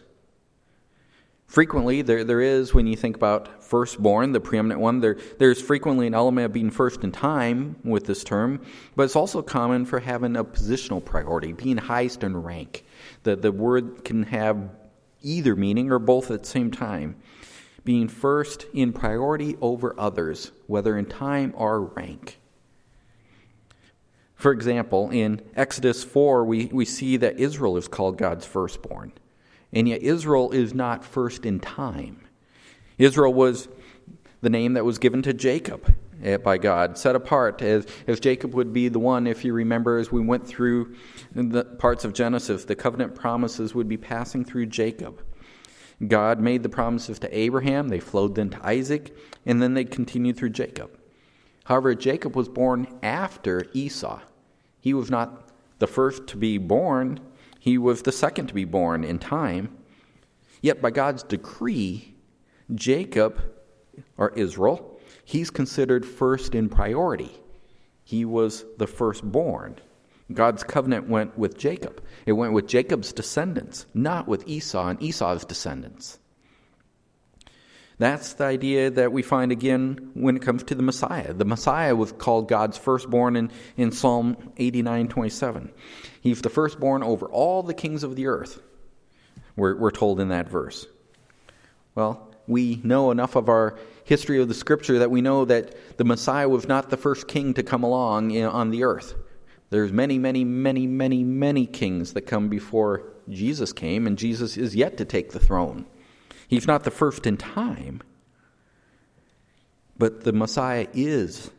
Frequently, 1.48 2.02
there, 2.02 2.24
there 2.24 2.42
is, 2.42 2.74
when 2.74 2.88
you 2.88 2.96
think 2.96 3.16
about 3.16 3.64
firstborn, 3.64 4.32
the 4.32 4.40
preeminent 4.40 4.82
one, 4.82 5.02
there, 5.02 5.18
there's 5.38 5.62
frequently 5.62 6.08
an 6.08 6.16
element 6.16 6.46
of 6.46 6.54
being 6.54 6.72
first 6.72 7.04
in 7.04 7.12
time 7.12 7.76
with 7.84 8.06
this 8.06 8.24
term, 8.24 8.60
but 8.96 9.04
it's 9.04 9.16
also 9.16 9.42
common 9.42 9.86
for 9.86 10.00
having 10.00 10.36
a 10.36 10.44
positional 10.44 11.04
priority, 11.04 11.54
being 11.54 11.78
highest 11.78 12.24
in 12.24 12.36
rank. 12.36 12.86
The, 13.22 13.36
the 13.36 13.52
word 13.52 14.04
can 14.04 14.24
have 14.24 14.70
either 15.22 15.56
meaning 15.56 15.92
or 15.92 16.00
both 16.00 16.32
at 16.32 16.42
the 16.42 16.50
same 16.50 16.72
time. 16.72 17.16
Being 17.86 18.08
first 18.08 18.66
in 18.74 18.92
priority 18.94 19.58
over 19.62 19.94
others, 20.00 20.52
whether 20.68 20.98
in 20.98 21.06
time 21.06 21.54
or 21.56 21.82
rank. 21.82 22.40
For 24.36 24.52
example, 24.52 25.10
in 25.10 25.42
Exodus 25.56 26.04
4, 26.04 26.44
we, 26.46 26.66
we 26.66 26.86
see 26.86 27.18
that 27.18 27.40
Israel 27.40 27.78
is 27.78 27.88
called 27.88 28.18
God's 28.18 28.46
firstborn. 28.46 29.14
And 29.72 29.88
yet, 29.88 30.02
Israel 30.02 30.52
is 30.52 30.74
not 30.74 31.04
first 31.04 31.46
in 31.46 31.60
time. 31.60 32.28
Israel 32.98 33.34
was 33.34 33.68
the 34.42 34.50
name 34.50 34.74
that 34.74 34.86
was 34.86 35.00
given 35.00 35.22
to 35.24 35.34
Jacob 35.34 35.96
eh, 36.22 36.38
by 36.38 36.58
God, 36.58 36.98
set 36.98 37.16
apart 37.16 37.62
as, 37.62 37.88
as 38.06 38.20
Jacob 38.20 38.54
would 38.54 38.74
be 38.74 38.90
the 38.90 39.00
one, 39.00 39.26
if 39.26 39.44
you 39.44 39.54
remember, 39.54 39.98
as 39.98 40.12
we 40.12 40.22
went 40.22 40.46
through 40.46 40.96
the 41.34 41.64
parts 41.64 42.06
of 42.06 42.14
Genesis, 42.14 42.66
the 42.66 42.76
covenant 42.76 43.16
promises 43.16 43.74
would 43.74 43.88
be 43.88 43.98
passing 43.98 44.44
through 44.44 44.68
Jacob. 44.68 45.24
God 46.06 46.40
made 46.40 46.64
the 46.64 46.70
promises 46.70 47.20
to 47.20 47.38
Abraham, 47.38 47.88
they 47.88 48.00
flowed 48.00 48.36
then 48.36 48.50
to 48.50 48.68
Isaac, 48.68 49.16
and 49.46 49.62
then 49.62 49.74
they 49.74 49.86
continued 49.86 50.38
through 50.38 50.50
Jacob. 50.50 50.98
However, 51.66 51.96
Jacob 51.96 52.36
was 52.36 52.50
born 52.50 52.88
after 53.02 53.66
Esau. 53.74 54.20
He 54.80 54.94
was 54.94 55.10
not 55.10 55.50
the 55.80 55.88
first 55.88 56.28
to 56.28 56.38
be 56.38 56.58
born, 56.58 57.20
he 57.60 57.78
was 57.78 58.02
the 58.02 58.12
second 58.12 58.48
to 58.48 58.54
be 58.54 58.66
born 58.66 59.04
in 59.04 59.20
time. 59.20 59.78
Yet, 60.62 60.82
by 60.82 60.92
God's 60.92 61.24
decree, 61.24 62.16
Jacob, 62.76 63.42
or 64.18 64.32
Israel, 64.32 65.00
he's 65.24 65.50
considered 65.50 66.06
first 66.06 66.56
in 66.56 66.68
priority. 66.68 67.32
He 68.04 68.26
was 68.26 68.66
the 68.78 68.88
firstborn. 68.88 69.78
God's 70.32 70.64
covenant 70.64 71.08
went 71.08 71.38
with 71.38 71.58
Jacob. 71.58 72.04
It 72.26 72.34
went 72.34 72.54
with 72.54 72.68
Jacob's 72.68 73.14
descendants, 73.14 73.86
not 73.94 74.28
with 74.28 74.48
Esau 74.48 74.88
and 74.88 75.02
Esau's 75.02 75.46
descendants. 75.46 76.20
That's 78.00 78.34
the 78.34 78.46
idea 78.46 78.90
that 78.92 79.12
we 79.12 79.22
find 79.22 79.52
again 79.52 80.12
when 80.14 80.36
it 80.36 80.42
comes 80.42 80.64
to 80.64 80.76
the 80.76 80.84
Messiah. 80.84 81.34
The 81.34 81.46
Messiah 81.46 81.96
was 81.96 82.12
called 82.12 82.48
God's 82.48 82.78
firstborn 82.78 83.36
in, 83.36 83.52
in 83.78 83.92
Psalm 83.92 84.52
89 84.58 85.08
27. 85.08 85.72
He's 86.22 86.42
the 86.42 86.50
firstborn 86.50 87.04
over 87.04 87.28
all 87.28 87.64
the 87.64 87.74
kings 87.74 88.04
of 88.04 88.16
the 88.16 88.28
earth, 88.28 88.62
we're, 89.56 89.76
we're 89.76 89.92
told 89.92 90.20
in 90.20 90.30
that 90.30 90.50
verse. 90.50 90.88
Well, 91.96 92.34
we 92.48 92.82
know 92.84 93.12
enough 93.12 93.36
of 93.36 93.50
our 93.50 93.78
history 94.04 94.42
of 94.42 94.48
the 94.48 94.54
scripture 94.54 95.00
that 95.00 95.12
we 95.12 95.22
know 95.22 95.46
that 95.46 95.98
the 95.98 96.04
Messiah 96.04 96.50
was 96.50 96.68
not 96.68 96.90
the 96.90 96.98
first 96.98 97.28
king 97.28 97.54
to 97.54 97.64
come 97.64 97.84
along 97.84 98.32
in, 98.32 98.46
on 98.46 98.72
the 98.72 98.84
earth. 98.84 99.16
There's 99.70 99.92
many, 99.92 100.20
many, 100.20 100.44
many, 100.44 100.88
many, 100.88 101.24
many 101.24 101.66
kings 101.66 102.14
that 102.14 102.24
come 102.24 102.50
before 102.50 103.14
Jesus 103.30 103.72
came, 103.74 104.06
and 104.06 104.18
Jesus 104.18 104.58
is 104.58 104.76
yet 104.76 104.98
to 104.98 105.06
take 105.06 105.32
the 105.32 105.40
throne. 105.40 105.86
He's 106.54 106.68
not 106.68 106.84
the 106.84 106.92
first 106.92 107.26
in 107.26 107.36
time, 107.36 108.04
but 109.98 110.24
the 110.24 110.32
Messiah 110.32 110.86
is 110.94 111.50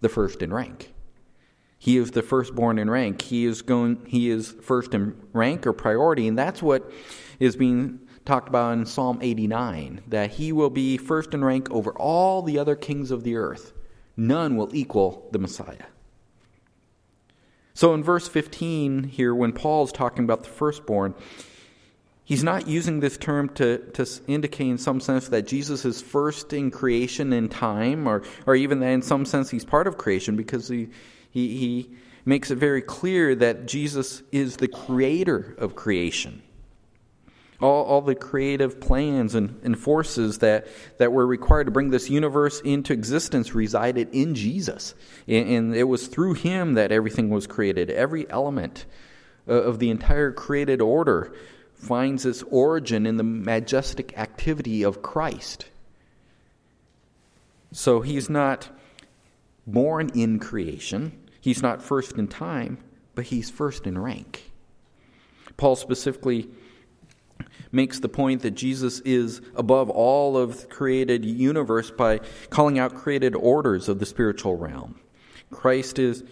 the 0.00 0.08
first 0.08 0.40
in 0.40 0.54
rank. 0.54 0.94
He 1.80 1.96
is 1.96 2.12
the 2.12 2.22
firstborn 2.22 2.78
in 2.78 2.88
rank. 2.88 3.22
He 3.22 3.44
is 3.44 3.60
going 3.60 4.06
he 4.06 4.30
is 4.30 4.52
first 4.62 4.94
in 4.94 5.20
rank 5.32 5.66
or 5.66 5.72
priority, 5.72 6.28
and 6.28 6.38
that's 6.38 6.62
what 6.62 6.92
is 7.40 7.56
being 7.56 7.98
talked 8.24 8.48
about 8.48 8.74
in 8.74 8.86
Psalm 8.86 9.18
89, 9.20 10.02
that 10.06 10.30
he 10.30 10.52
will 10.52 10.70
be 10.70 10.96
first 10.96 11.34
in 11.34 11.44
rank 11.44 11.68
over 11.72 11.90
all 11.90 12.40
the 12.40 12.60
other 12.60 12.76
kings 12.76 13.10
of 13.10 13.24
the 13.24 13.34
earth. 13.34 13.72
None 14.16 14.56
will 14.56 14.72
equal 14.72 15.28
the 15.32 15.40
Messiah. 15.40 15.86
So 17.74 17.94
in 17.94 18.04
verse 18.04 18.28
15 18.28 19.02
here, 19.02 19.34
when 19.34 19.52
Paul's 19.52 19.90
talking 19.90 20.22
about 20.22 20.44
the 20.44 20.50
firstborn, 20.50 21.16
he's 22.24 22.44
not 22.44 22.66
using 22.66 23.00
this 23.00 23.16
term 23.16 23.48
to, 23.50 23.78
to 23.92 24.06
indicate 24.26 24.68
in 24.68 24.78
some 24.78 25.00
sense 25.00 25.28
that 25.28 25.46
Jesus 25.46 25.84
is 25.84 26.00
first 26.00 26.52
in 26.52 26.70
creation 26.70 27.32
in 27.32 27.48
time, 27.48 28.06
or, 28.06 28.22
or 28.46 28.54
even 28.54 28.80
that 28.80 28.90
in 28.90 29.02
some 29.02 29.24
sense 29.24 29.50
he's 29.50 29.64
part 29.64 29.86
of 29.86 29.98
creation, 29.98 30.36
because 30.36 30.68
he, 30.68 30.88
he, 31.30 31.56
he 31.56 31.90
makes 32.24 32.50
it 32.50 32.56
very 32.56 32.82
clear 32.82 33.34
that 33.34 33.66
Jesus 33.66 34.22
is 34.32 34.56
the 34.56 34.68
creator 34.68 35.54
of 35.58 35.74
creation 35.74 36.42
all, 37.62 37.84
all 37.84 38.00
the 38.00 38.14
creative 38.14 38.80
plans 38.80 39.34
and, 39.34 39.60
and 39.62 39.78
forces 39.78 40.38
that, 40.38 40.66
that 40.98 41.12
were 41.12 41.26
required 41.26 41.64
to 41.64 41.70
bring 41.70 41.90
this 41.90 42.10
universe 42.10 42.60
into 42.60 42.92
existence 42.92 43.54
resided 43.54 44.08
in 44.12 44.34
Jesus. 44.34 44.94
And, 45.28 45.48
and 45.48 45.76
it 45.76 45.84
was 45.84 46.08
through 46.08 46.34
him 46.34 46.74
that 46.74 46.92
everything 46.92 47.30
was 47.30 47.46
created. 47.46 47.90
Every 47.90 48.28
element 48.28 48.84
uh, 49.48 49.52
of 49.52 49.78
the 49.78 49.90
entire 49.90 50.32
created 50.32 50.80
order 50.80 51.32
finds 51.82 52.24
its 52.24 52.44
origin 52.44 53.06
in 53.06 53.16
the 53.16 53.24
majestic 53.24 54.16
activity 54.16 54.84
of 54.84 55.02
Christ. 55.02 55.66
So 57.72 58.00
he's 58.02 58.30
not 58.30 58.68
born 59.66 60.10
in 60.14 60.38
creation, 60.38 61.18
he's 61.40 61.60
not 61.60 61.82
first 61.82 62.12
in 62.12 62.28
time, 62.28 62.78
but 63.14 63.24
he's 63.26 63.50
first 63.50 63.86
in 63.86 63.98
rank. 63.98 64.52
Paul 65.56 65.74
specifically 65.74 66.48
makes 67.72 67.98
the 67.98 68.08
point 68.08 68.42
that 68.42 68.52
Jesus 68.52 69.00
is 69.00 69.40
above 69.56 69.90
all 69.90 70.36
of 70.36 70.60
the 70.60 70.66
created 70.68 71.24
universe 71.24 71.90
by 71.90 72.20
calling 72.50 72.78
out 72.78 72.94
created 72.94 73.34
orders 73.34 73.88
of 73.88 73.98
the 73.98 74.06
spiritual 74.06 74.56
realm. 74.56 75.00
Christ 75.50 75.98
is, 75.98 76.22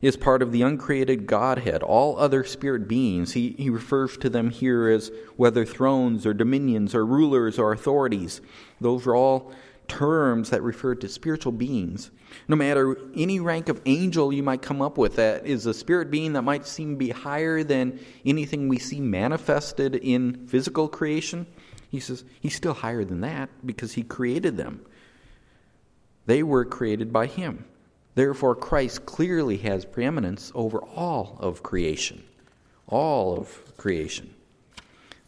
is 0.00 0.16
part 0.16 0.42
of 0.42 0.52
the 0.52 0.62
uncreated 0.62 1.26
Godhead. 1.26 1.82
All 1.82 2.18
other 2.18 2.44
spirit 2.44 2.86
beings, 2.86 3.32
he, 3.32 3.50
he 3.58 3.68
refers 3.68 4.16
to 4.18 4.30
them 4.30 4.50
here 4.50 4.88
as 4.88 5.10
whether 5.36 5.64
thrones 5.64 6.24
or 6.24 6.32
dominions 6.32 6.94
or 6.94 7.04
rulers 7.04 7.58
or 7.58 7.72
authorities. 7.72 8.40
Those 8.80 9.06
are 9.06 9.16
all 9.16 9.52
terms 9.88 10.50
that 10.50 10.62
refer 10.62 10.94
to 10.94 11.08
spiritual 11.08 11.52
beings. 11.52 12.10
No 12.46 12.56
matter 12.56 12.96
any 13.16 13.40
rank 13.40 13.68
of 13.68 13.80
angel 13.86 14.32
you 14.32 14.42
might 14.42 14.62
come 14.62 14.82
up 14.82 14.98
with 14.98 15.16
that 15.16 15.46
is 15.46 15.66
a 15.66 15.74
spirit 15.74 16.10
being 16.10 16.34
that 16.34 16.42
might 16.42 16.66
seem 16.66 16.92
to 16.92 16.98
be 16.98 17.10
higher 17.10 17.64
than 17.64 17.98
anything 18.24 18.68
we 18.68 18.78
see 18.78 19.00
manifested 19.00 19.96
in 19.96 20.46
physical 20.46 20.88
creation, 20.88 21.46
he 21.90 22.00
says 22.00 22.24
he's 22.38 22.54
still 22.54 22.74
higher 22.74 23.04
than 23.04 23.22
that 23.22 23.48
because 23.64 23.94
he 23.94 24.02
created 24.02 24.56
them. 24.56 24.84
They 26.26 26.42
were 26.42 26.66
created 26.66 27.12
by 27.12 27.26
him. 27.26 27.64
Therefore, 28.18 28.56
Christ 28.56 29.06
clearly 29.06 29.58
has 29.58 29.84
preeminence 29.84 30.50
over 30.52 30.80
all 30.80 31.36
of 31.38 31.62
creation. 31.62 32.24
All 32.88 33.38
of 33.38 33.76
creation. 33.76 34.34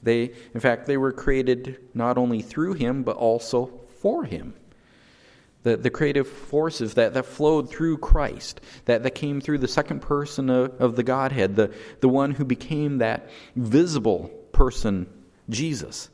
They, 0.03 0.33
in 0.53 0.59
fact, 0.59 0.87
they 0.87 0.97
were 0.97 1.13
created 1.13 1.79
not 1.95 2.19
only 2.19 2.43
through 2.43 2.73
him, 2.73 3.05
but 3.05 3.15
also 3.15 3.71
for 4.01 4.25
him. 4.25 4.55
The, 5.63 5.77
the 5.77 5.91
creative 5.91 6.27
forces 6.27 6.95
that, 6.95 7.15
that 7.15 7.27
flowed 7.27 7.71
through 7.71 7.99
Christ, 7.99 8.61
that, 8.87 9.05
that 9.05 9.15
came 9.15 9.41
through 9.41 9.59
the 9.59 9.69
second 9.69 10.03
person 10.03 10.51
of, 10.51 10.81
of 10.81 10.97
the 10.97 11.05
Godhead, 11.05 11.55
the, 11.55 11.73
the 12.01 12.09
one 12.09 12.33
who 12.33 12.45
became 12.45 12.99
that 12.99 13.31
visible 13.55 14.33
person, 14.51 15.07
Jesus, 15.49 16.11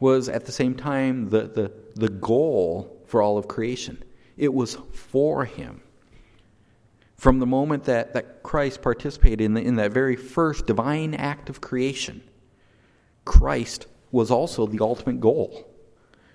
was 0.00 0.30
at 0.30 0.46
the 0.46 0.52
same 0.52 0.74
time 0.74 1.28
the, 1.28 1.42
the, 1.48 1.72
the 1.96 2.08
goal 2.08 2.98
for 3.04 3.20
all 3.20 3.36
of 3.36 3.46
creation. 3.46 4.02
It 4.36 4.52
was 4.52 4.78
for 4.92 5.44
him. 5.44 5.82
From 7.16 7.38
the 7.38 7.46
moment 7.46 7.84
that, 7.84 8.14
that 8.14 8.42
Christ 8.42 8.82
participated 8.82 9.40
in, 9.40 9.54
the, 9.54 9.60
in 9.60 9.76
that 9.76 9.92
very 9.92 10.16
first 10.16 10.66
divine 10.66 11.14
act 11.14 11.48
of 11.48 11.60
creation, 11.60 12.22
Christ 13.24 13.86
was 14.10 14.30
also 14.30 14.66
the 14.66 14.80
ultimate 14.80 15.20
goal. 15.20 15.68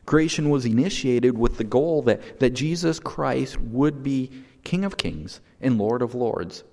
Creation 0.06 0.50
was 0.50 0.66
initiated 0.66 1.38
with 1.38 1.58
the 1.58 1.66
goal 1.66 2.02
that, 2.04 2.40
that 2.40 2.52
Jesus 2.52 3.00
Christ 3.00 3.60
would 3.60 4.04
be 4.04 4.32
King 4.64 4.86
of 4.86 4.96
Kings 4.96 5.42
and 5.60 5.78
Lord 5.78 6.02
of 6.02 6.16
Lords. 6.16 6.64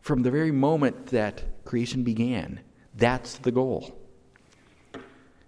From 0.00 0.22
the 0.22 0.30
very 0.30 0.52
moment 0.52 1.06
that 1.06 1.64
creation 1.64 2.04
began, 2.04 2.60
that's 2.94 3.38
the 3.38 3.50
goal. 3.50 3.98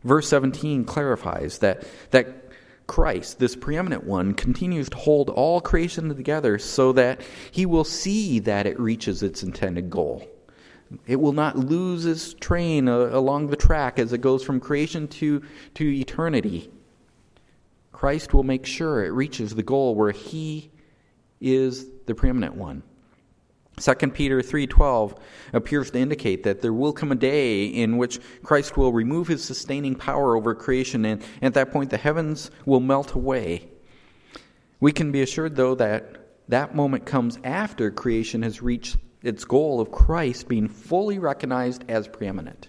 Verse 0.04 0.28
17 0.28 0.84
clarifies 0.84 1.58
that, 1.58 1.86
that 2.10 2.47
Christ, 2.88 3.38
this 3.38 3.54
preeminent 3.54 4.04
one, 4.04 4.34
continues 4.34 4.88
to 4.88 4.96
hold 4.96 5.30
all 5.30 5.60
creation 5.60 6.08
together 6.08 6.58
so 6.58 6.92
that 6.92 7.20
he 7.52 7.66
will 7.66 7.84
see 7.84 8.40
that 8.40 8.66
it 8.66 8.80
reaches 8.80 9.22
its 9.22 9.42
intended 9.44 9.90
goal. 9.90 10.26
It 11.06 11.16
will 11.16 11.34
not 11.34 11.56
lose 11.56 12.06
its 12.06 12.32
train 12.32 12.88
uh, 12.88 13.10
along 13.12 13.48
the 13.48 13.56
track 13.56 13.98
as 13.98 14.14
it 14.14 14.22
goes 14.22 14.42
from 14.42 14.58
creation 14.58 15.06
to, 15.08 15.42
to 15.74 15.84
eternity. 15.84 16.70
Christ 17.92 18.32
will 18.32 18.42
make 18.42 18.64
sure 18.64 19.04
it 19.04 19.10
reaches 19.10 19.54
the 19.54 19.62
goal 19.62 19.94
where 19.94 20.12
he 20.12 20.70
is 21.42 21.86
the 22.06 22.14
preeminent 22.14 22.54
one. 22.54 22.82
2 23.78 23.94
Peter 24.12 24.40
3:12 24.42 25.16
appears 25.52 25.90
to 25.90 25.98
indicate 25.98 26.42
that 26.42 26.60
there 26.60 26.72
will 26.72 26.92
come 26.92 27.12
a 27.12 27.16
day 27.16 27.64
in 27.64 27.96
which 27.96 28.20
Christ 28.42 28.76
will 28.76 28.92
remove 28.92 29.28
his 29.28 29.44
sustaining 29.44 29.94
power 29.94 30.36
over 30.36 30.54
creation 30.54 31.04
and 31.04 31.22
at 31.40 31.54
that 31.54 31.72
point 31.72 31.90
the 31.90 31.96
heavens 31.96 32.50
will 32.66 32.80
melt 32.80 33.12
away. 33.14 33.68
We 34.80 34.92
can 34.92 35.12
be 35.12 35.22
assured 35.22 35.56
though 35.56 35.74
that 35.76 36.18
that 36.48 36.74
moment 36.74 37.06
comes 37.06 37.38
after 37.44 37.90
creation 37.90 38.42
has 38.42 38.62
reached 38.62 38.96
its 39.22 39.44
goal 39.44 39.80
of 39.80 39.90
Christ 39.90 40.48
being 40.48 40.68
fully 40.68 41.18
recognized 41.18 41.84
as 41.88 42.08
preeminent. 42.08 42.68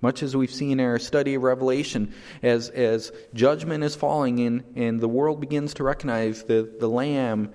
Much 0.00 0.22
as 0.22 0.36
we've 0.36 0.52
seen 0.52 0.80
in 0.80 0.86
our 0.86 0.98
study 0.98 1.34
of 1.34 1.42
Revelation, 1.42 2.12
as, 2.42 2.68
as 2.68 3.10
judgment 3.32 3.82
is 3.82 3.96
falling 3.96 4.38
in, 4.38 4.62
and 4.76 5.00
the 5.00 5.08
world 5.08 5.40
begins 5.40 5.72
to 5.74 5.82
recognize 5.82 6.42
the, 6.42 6.70
the 6.78 6.88
Lamb 6.88 7.52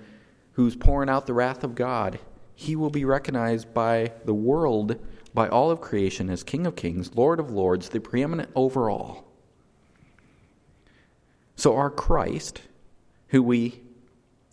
who's 0.52 0.76
pouring 0.76 1.08
out 1.08 1.26
the 1.26 1.34
wrath 1.34 1.64
of 1.64 1.74
God, 1.74 2.18
he 2.54 2.76
will 2.76 2.90
be 2.90 3.04
recognized 3.04 3.72
by 3.72 4.12
the 4.24 4.34
world, 4.34 4.96
by 5.32 5.48
all 5.48 5.70
of 5.70 5.80
creation, 5.80 6.28
as 6.28 6.42
King 6.42 6.66
of 6.66 6.76
Kings, 6.76 7.14
Lord 7.14 7.40
of 7.40 7.50
Lords, 7.50 7.88
the 7.88 8.00
preeminent 8.00 8.50
over 8.54 8.90
all. 8.90 9.24
So, 11.56 11.76
our 11.76 11.90
Christ, 11.90 12.62
who 13.28 13.42
we 13.42 13.80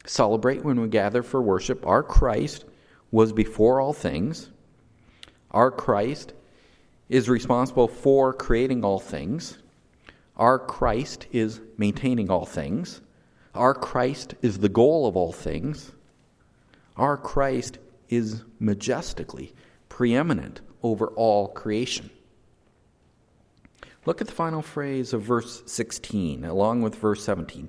celebrate 0.05 0.63
when 0.63 0.79
we 0.79 0.87
gather 0.87 1.23
for 1.23 1.41
worship, 1.41 1.85
our 1.85 2.03
Christ 2.03 2.65
was 3.11 3.33
before 3.33 3.81
all 3.81 3.93
things. 3.93 4.49
Our 5.51 5.71
Christ 5.71 6.33
is 7.09 7.29
responsible 7.29 7.87
for 7.87 8.33
creating 8.33 8.83
all 8.83 8.99
things. 8.99 9.57
Our 10.35 10.59
Christ 10.59 11.27
is 11.31 11.61
maintaining 11.77 12.29
all 12.29 12.45
things. 12.45 13.01
Our 13.57 13.73
Christ 13.73 14.35
is 14.41 14.59
the 14.59 14.69
goal 14.69 15.07
of 15.07 15.17
all 15.17 15.33
things. 15.33 15.91
Our 16.95 17.17
Christ 17.17 17.79
is 18.07 18.43
majestically 18.59 19.53
preeminent 19.89 20.61
over 20.83 21.07
all 21.07 21.47
creation. 21.49 22.09
Look 24.05 24.21
at 24.21 24.27
the 24.27 24.33
final 24.33 24.61
phrase 24.61 25.11
of 25.11 25.23
verse 25.23 25.63
16, 25.65 26.45
along 26.45 26.81
with 26.81 26.95
verse 26.95 27.23
17. 27.23 27.67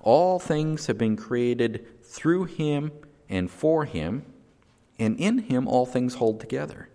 All 0.00 0.38
things 0.38 0.86
have 0.86 0.98
been 0.98 1.16
created 1.16 1.86
through 2.02 2.44
him 2.44 2.92
and 3.28 3.50
for 3.50 3.84
him, 3.84 4.24
and 4.98 5.18
in 5.18 5.38
him 5.38 5.66
all 5.66 5.86
things 5.86 6.16
hold 6.16 6.40
together. 6.40 6.88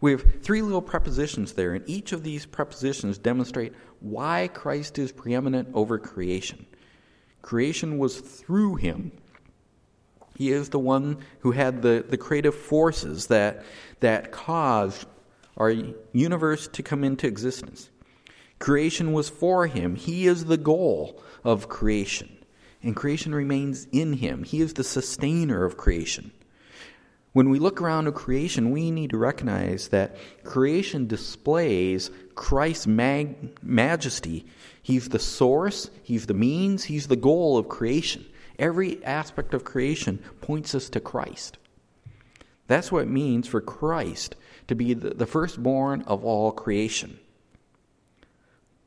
We 0.00 0.12
have 0.12 0.42
three 0.42 0.60
little 0.60 0.82
prepositions 0.82 1.54
there, 1.54 1.72
and 1.72 1.88
each 1.88 2.12
of 2.12 2.22
these 2.22 2.44
prepositions 2.44 3.16
demonstrate 3.16 3.72
why 4.00 4.48
Christ 4.52 4.98
is 4.98 5.12
preeminent 5.12 5.68
over 5.72 5.98
creation. 5.98 6.66
Creation 7.44 7.98
was 7.98 8.20
through 8.20 8.76
him. 8.76 9.12
He 10.34 10.50
is 10.50 10.70
the 10.70 10.78
one 10.78 11.18
who 11.40 11.50
had 11.50 11.82
the, 11.82 12.02
the 12.08 12.16
creative 12.16 12.54
forces 12.54 13.26
that, 13.26 13.62
that 14.00 14.32
caused 14.32 15.06
our 15.58 15.70
universe 16.14 16.68
to 16.68 16.82
come 16.82 17.04
into 17.04 17.26
existence. 17.26 17.90
Creation 18.60 19.12
was 19.12 19.28
for 19.28 19.66
him. 19.66 19.94
He 19.94 20.26
is 20.26 20.46
the 20.46 20.56
goal 20.56 21.22
of 21.44 21.68
creation. 21.68 22.34
And 22.82 22.96
creation 22.96 23.34
remains 23.34 23.88
in 23.92 24.14
him. 24.14 24.44
He 24.44 24.62
is 24.62 24.72
the 24.72 24.82
sustainer 24.82 25.66
of 25.66 25.76
creation. 25.76 26.32
When 27.34 27.50
we 27.50 27.58
look 27.58 27.82
around 27.82 28.08
at 28.08 28.14
creation, 28.14 28.70
we 28.70 28.90
need 28.90 29.10
to 29.10 29.18
recognize 29.18 29.88
that 29.88 30.16
creation 30.44 31.08
displays 31.08 32.10
Christ's 32.34 32.86
mag- 32.86 33.62
majesty. 33.62 34.46
He's 34.82 35.08
the 35.08 35.18
source, 35.18 35.90
He's 36.02 36.26
the 36.26 36.34
means, 36.34 36.84
He's 36.84 37.08
the 37.08 37.16
goal 37.16 37.56
of 37.58 37.68
creation. 37.68 38.26
Every 38.58 39.04
aspect 39.04 39.54
of 39.54 39.64
creation 39.64 40.22
points 40.40 40.74
us 40.74 40.88
to 40.90 41.00
Christ. 41.00 41.58
That's 42.66 42.90
what 42.90 43.02
it 43.02 43.10
means 43.10 43.46
for 43.46 43.60
Christ 43.60 44.36
to 44.68 44.74
be 44.74 44.94
the, 44.94 45.10
the 45.10 45.26
firstborn 45.26 46.02
of 46.02 46.24
all 46.24 46.52
creation. 46.52 47.18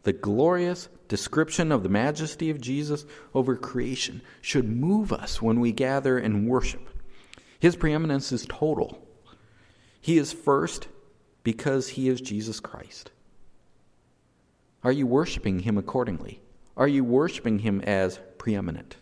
The 0.03 0.13
glorious 0.13 0.87
description 1.07 1.71
of 1.71 1.83
the 1.83 1.89
majesty 1.89 2.49
of 2.49 2.61
Jesus 2.61 3.05
over 3.33 3.55
creation 3.55 4.21
should 4.41 4.69
move 4.69 5.11
us 5.11 5.41
when 5.41 5.59
we 5.59 5.71
gather 5.71 6.17
and 6.17 6.47
worship. 6.47 6.87
His 7.59 7.75
preeminence 7.75 8.31
is 8.31 8.45
total. 8.47 9.05
He 9.99 10.17
is 10.17 10.31
first 10.31 10.87
because 11.43 11.89
he 11.89 12.07
is 12.07 12.21
Jesus 12.21 12.59
Christ. 12.59 13.11
Are 14.87 14.91
you 14.93 15.05
worshiping 15.05 15.59
him 15.59 15.77
accordingly? 15.77 16.39
Are 16.77 16.87
you 16.87 17.03
worshiping 17.03 17.59
him 17.59 17.81
as 17.81 18.21
preeminent? 18.37 18.95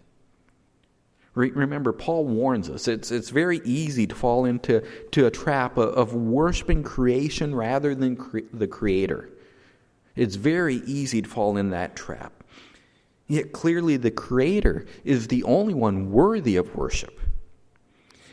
Re- 1.36 1.52
remember, 1.52 1.94
Paul 1.94 2.26
warns 2.26 2.72
us 2.72 2.88
it's, 2.88 3.12
it's 3.12 3.30
very 3.30 3.62
easy 3.64 4.08
to 4.08 4.16
fall 4.16 4.46
into 4.46 4.84
to 5.12 5.28
a 5.28 5.30
trap 5.30 5.78
of, 5.78 5.90
of 5.90 6.16
worshiping 6.16 6.82
creation 6.82 7.54
rather 7.54 7.94
than 7.94 8.16
cre- 8.16 8.50
the 8.52 8.66
Creator. 8.66 9.30
It's 10.16 10.38
very 10.38 10.78
easy 10.88 11.22
to 11.22 11.30
fall 11.30 11.56
in 11.56 11.70
that 11.70 11.96
trap. 11.96 12.44
Yet 13.28 13.52
clearly, 13.52 13.96
the 13.96 14.10
Creator 14.10 14.88
is 15.04 15.28
the 15.28 15.44
only 15.44 15.76
one 15.76 16.12
worthy 16.12 16.56
of 16.56 16.76
worship. 16.76 17.20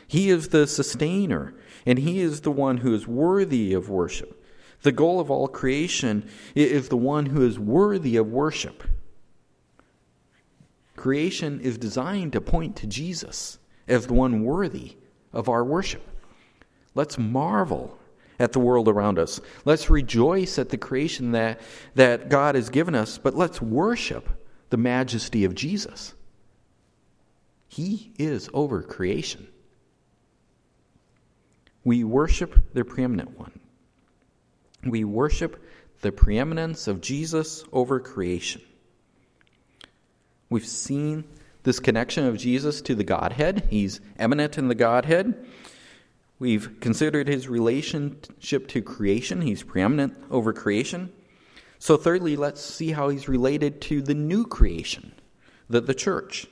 He 0.07 0.31
is 0.31 0.47
the 0.47 0.65
sustainer, 0.65 1.53
and 1.85 1.99
He 1.99 2.19
is 2.19 2.41
the 2.41 2.51
one 2.51 2.77
who 2.77 2.95
is 2.95 3.07
worthy 3.07 3.75
of 3.75 3.89
worship. 3.89 4.42
The 4.83 4.91
goal 4.91 5.19
of 5.19 5.31
all 5.31 5.47
creation 5.47 6.29
is 6.55 6.89
the 6.89 6.97
one 6.97 7.25
who 7.25 7.45
is 7.45 7.57
worthy 7.57 8.17
of 8.17 8.27
worship. 8.27 8.83
Creation 10.95 11.59
is 11.61 11.77
designed 11.77 12.33
to 12.33 12.41
point 12.41 12.75
to 12.77 12.87
Jesus 12.87 13.57
as 13.87 14.07
the 14.07 14.13
one 14.13 14.43
worthy 14.43 14.97
of 15.31 15.49
our 15.49 15.63
worship. 15.63 16.07
Let's 16.95 17.17
marvel 17.17 17.97
at 18.39 18.51
the 18.51 18.59
world 18.59 18.87
around 18.87 19.19
us. 19.19 19.39
Let's 19.65 19.89
rejoice 19.89 20.59
at 20.59 20.69
the 20.69 20.77
creation 20.77 21.31
that, 21.31 21.61
that 21.95 22.29
God 22.29 22.55
has 22.55 22.69
given 22.69 22.93
us, 22.93 23.17
but 23.17 23.35
let's 23.35 23.61
worship 23.61 24.29
the 24.69 24.77
majesty 24.77 25.45
of 25.45 25.55
Jesus. 25.55 26.13
He 27.67 28.11
is 28.19 28.49
over 28.53 28.81
creation. 28.83 29.47
We 31.83 32.03
worship 32.03 32.73
the 32.73 32.83
preeminent 32.83 33.37
one. 33.37 33.59
We 34.85 35.03
worship 35.03 35.63
the 36.01 36.11
preeminence 36.11 36.87
of 36.87 37.01
Jesus 37.01 37.63
over 37.71 37.99
creation. 37.99 38.61
We've 40.49 40.65
seen 40.65 41.23
this 41.63 41.79
connection 41.79 42.25
of 42.25 42.37
Jesus 42.37 42.81
to 42.81 42.95
the 42.95 43.03
Godhead. 43.03 43.67
He's 43.69 44.01
eminent 44.19 44.57
in 44.57 44.67
the 44.67 44.75
Godhead. 44.75 45.45
We've 46.39 46.79
considered 46.81 47.27
his 47.27 47.47
relationship 47.47 48.67
to 48.69 48.81
creation. 48.81 49.41
He's 49.41 49.63
preeminent 49.63 50.15
over 50.29 50.51
creation. 50.51 51.11
So, 51.79 51.95
thirdly, 51.97 52.35
let's 52.35 52.61
see 52.61 52.91
how 52.91 53.09
he's 53.09 53.29
related 53.29 53.81
to 53.83 54.01
the 54.01 54.13
new 54.13 54.45
creation, 54.45 55.13
the, 55.69 55.81
the 55.81 55.93
church. 55.93 56.47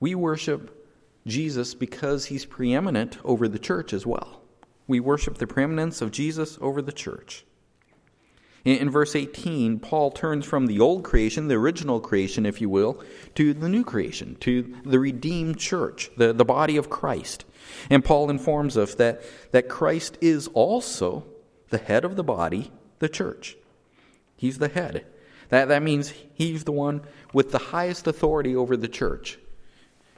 We 0.00 0.14
worship 0.14 0.88
Jesus 1.26 1.74
because 1.74 2.26
he's 2.26 2.44
preeminent 2.44 3.18
over 3.24 3.46
the 3.46 3.58
church 3.58 3.92
as 3.92 4.06
well. 4.06 4.39
We 4.90 4.98
worship 4.98 5.38
the 5.38 5.46
preeminence 5.46 6.02
of 6.02 6.10
Jesus 6.10 6.58
over 6.60 6.82
the 6.82 6.90
church. 6.90 7.44
In, 8.64 8.90
verse 8.90 9.14
18, 9.14 9.78
Paul 9.78 10.10
turns 10.10 10.44
from 10.44 10.66
the 10.66 10.80
old 10.80 11.04
creation, 11.04 11.46
the 11.46 11.54
original 11.54 12.00
creation, 12.00 12.44
if 12.44 12.60
you 12.60 12.68
will, 12.68 13.00
to 13.36 13.54
the 13.54 13.68
new 13.68 13.84
creation, 13.84 14.34
to 14.40 14.74
the 14.84 14.98
redeemed 14.98 15.58
church, 15.58 16.10
the, 16.16 16.32
the 16.32 16.44
body 16.44 16.76
of 16.76 16.90
Christ. 16.90 17.44
And 17.88 18.04
Paul 18.04 18.30
informs 18.30 18.76
us 18.76 18.96
that, 18.96 19.22
that 19.52 19.68
Christ 19.68 20.18
is 20.20 20.48
also 20.54 21.24
the 21.68 21.78
head 21.78 22.04
of 22.04 22.16
the 22.16 22.24
body, 22.24 22.72
the 22.98 23.08
church. 23.08 23.56
He's 24.36 24.58
the 24.58 24.68
head. 24.68 25.06
That, 25.50 25.68
that 25.68 25.84
means 25.84 26.12
he's 26.34 26.64
the 26.64 26.72
one 26.72 27.02
with 27.32 27.52
the 27.52 27.58
highest 27.58 28.08
authority 28.08 28.56
over 28.56 28.76
the 28.76 28.88
church. 28.88 29.38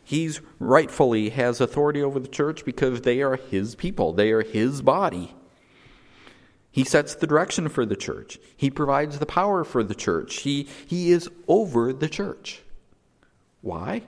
He's 0.05 0.41
rightfully 0.59 1.31
has 1.31 1.61
authority 1.61 2.03
over 2.03 2.19
the 2.19 2.29
church 2.29 2.65
because 2.65 3.03
they 3.03 3.23
are 3.23 3.37
his 3.37 3.75
people, 3.75 4.13
they 4.13 4.31
are 4.33 4.43
his 4.43 4.83
body. 4.83 5.35
He 6.71 6.85
sets 6.85 7.15
the 7.15 7.27
direction 7.27 7.69
for 7.69 7.85
the 7.85 7.97
church. 7.97 8.39
He 8.57 8.71
provides 8.71 9.19
the 9.19 9.27
power 9.27 9.63
for 9.63 9.85
the 9.85 9.95
church. 9.95 10.41
He, 10.41 10.67
he 10.87 11.13
is 11.13 11.29
over 11.47 11.93
the 11.93 12.09
church. 12.09 12.63
Why? 13.61 14.03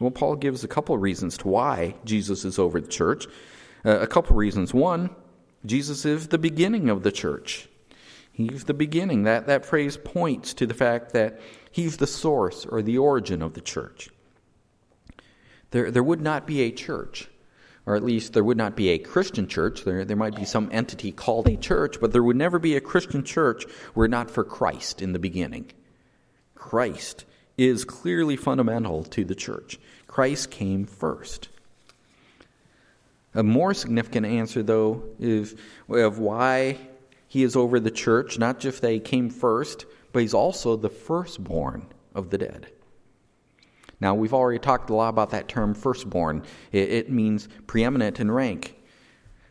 Well, 0.00 0.10
Paul 0.10 0.34
gives 0.34 0.64
a 0.64 0.68
couple 0.68 0.96
of 0.96 1.00
reasons 1.00 1.38
to 1.38 1.48
why 1.48 1.94
Jesus 2.04 2.44
is 2.44 2.58
over 2.58 2.80
the 2.80 2.88
church. 2.88 3.26
Uh, 3.84 4.00
a 4.00 4.06
couple 4.06 4.32
of 4.32 4.38
reasons. 4.38 4.74
One, 4.74 5.10
Jesus 5.64 6.04
is 6.04 6.28
the 6.28 6.38
beginning 6.38 6.90
of 6.90 7.04
the 7.04 7.12
church. 7.12 7.68
He's 8.32 8.64
the 8.64 8.74
beginning. 8.74 9.22
That, 9.22 9.46
that 9.46 9.64
phrase 9.64 9.96
points 9.96 10.54
to 10.54 10.66
the 10.66 10.74
fact 10.74 11.12
that 11.12 11.40
he's 11.70 11.98
the 11.98 12.06
source 12.06 12.66
or 12.66 12.82
the 12.82 12.98
origin 12.98 13.42
of 13.42 13.54
the 13.54 13.60
church. 13.60 14.08
There, 15.70 15.90
there 15.90 16.02
would 16.02 16.20
not 16.20 16.46
be 16.46 16.62
a 16.62 16.70
church, 16.70 17.28
or 17.86 17.96
at 17.96 18.04
least 18.04 18.32
there 18.32 18.44
would 18.44 18.56
not 18.56 18.76
be 18.76 18.88
a 18.90 18.98
Christian 18.98 19.46
church. 19.46 19.84
There, 19.84 20.04
there 20.04 20.16
might 20.16 20.36
be 20.36 20.44
some 20.44 20.68
entity 20.72 21.12
called 21.12 21.48
a 21.48 21.56
church, 21.56 22.00
but 22.00 22.12
there 22.12 22.22
would 22.22 22.36
never 22.36 22.58
be 22.58 22.76
a 22.76 22.80
Christian 22.80 23.24
church 23.24 23.64
were 23.94 24.08
not 24.08 24.30
for 24.30 24.44
Christ 24.44 25.00
in 25.00 25.12
the 25.12 25.18
beginning. 25.18 25.70
Christ 26.54 27.24
is 27.56 27.84
clearly 27.84 28.36
fundamental 28.36 29.04
to 29.04 29.24
the 29.24 29.34
church. 29.34 29.78
Christ 30.06 30.50
came 30.50 30.86
first. 30.86 31.48
A 33.34 33.42
more 33.42 33.74
significant 33.74 34.26
answer, 34.26 34.62
though, 34.62 35.04
is 35.20 35.54
of 35.88 36.18
why 36.18 36.78
he 37.28 37.44
is 37.44 37.54
over 37.54 37.78
the 37.78 37.92
church, 37.92 38.38
not 38.38 38.58
just 38.58 38.84
he 38.84 38.98
came 38.98 39.30
first, 39.30 39.86
but 40.12 40.20
he's 40.20 40.34
also 40.34 40.74
the 40.74 40.90
firstborn 40.90 41.86
of 42.12 42.30
the 42.30 42.38
dead. 42.38 42.66
Now, 44.00 44.14
we've 44.14 44.34
already 44.34 44.58
talked 44.58 44.90
a 44.90 44.94
lot 44.94 45.10
about 45.10 45.30
that 45.30 45.48
term 45.48 45.74
firstborn. 45.74 46.42
It, 46.72 46.90
it 46.90 47.10
means 47.10 47.48
preeminent 47.66 48.18
in 48.18 48.30
rank. 48.30 48.76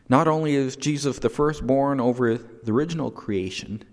Not 0.08 0.26
only 0.26 0.56
is 0.56 0.74
Jesus 0.74 1.20
the 1.20 1.28
firstborn 1.28 2.00
over 2.00 2.36
the 2.36 2.72
original 2.72 3.12
creation, 3.12 3.84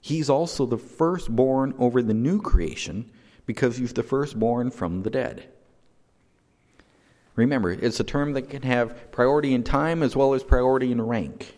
he's 0.00 0.28
also 0.28 0.66
the 0.66 0.76
firstborn 0.76 1.74
over 1.78 2.02
the 2.02 2.12
new 2.12 2.40
creation 2.40 3.10
because 3.46 3.78
he's 3.78 3.94
the 3.94 4.02
firstborn 4.02 4.70
from 4.70 5.02
the 5.02 5.10
dead. 5.10 5.48
Remember, 7.34 7.70
it's 7.70 7.98
a 7.98 8.04
term 8.04 8.34
that 8.34 8.50
can 8.50 8.62
have 8.62 9.10
priority 9.10 9.54
in 9.54 9.64
time 9.64 10.02
as 10.02 10.14
well 10.14 10.34
as 10.34 10.44
priority 10.44 10.92
in 10.92 11.00
rank. 11.00 11.56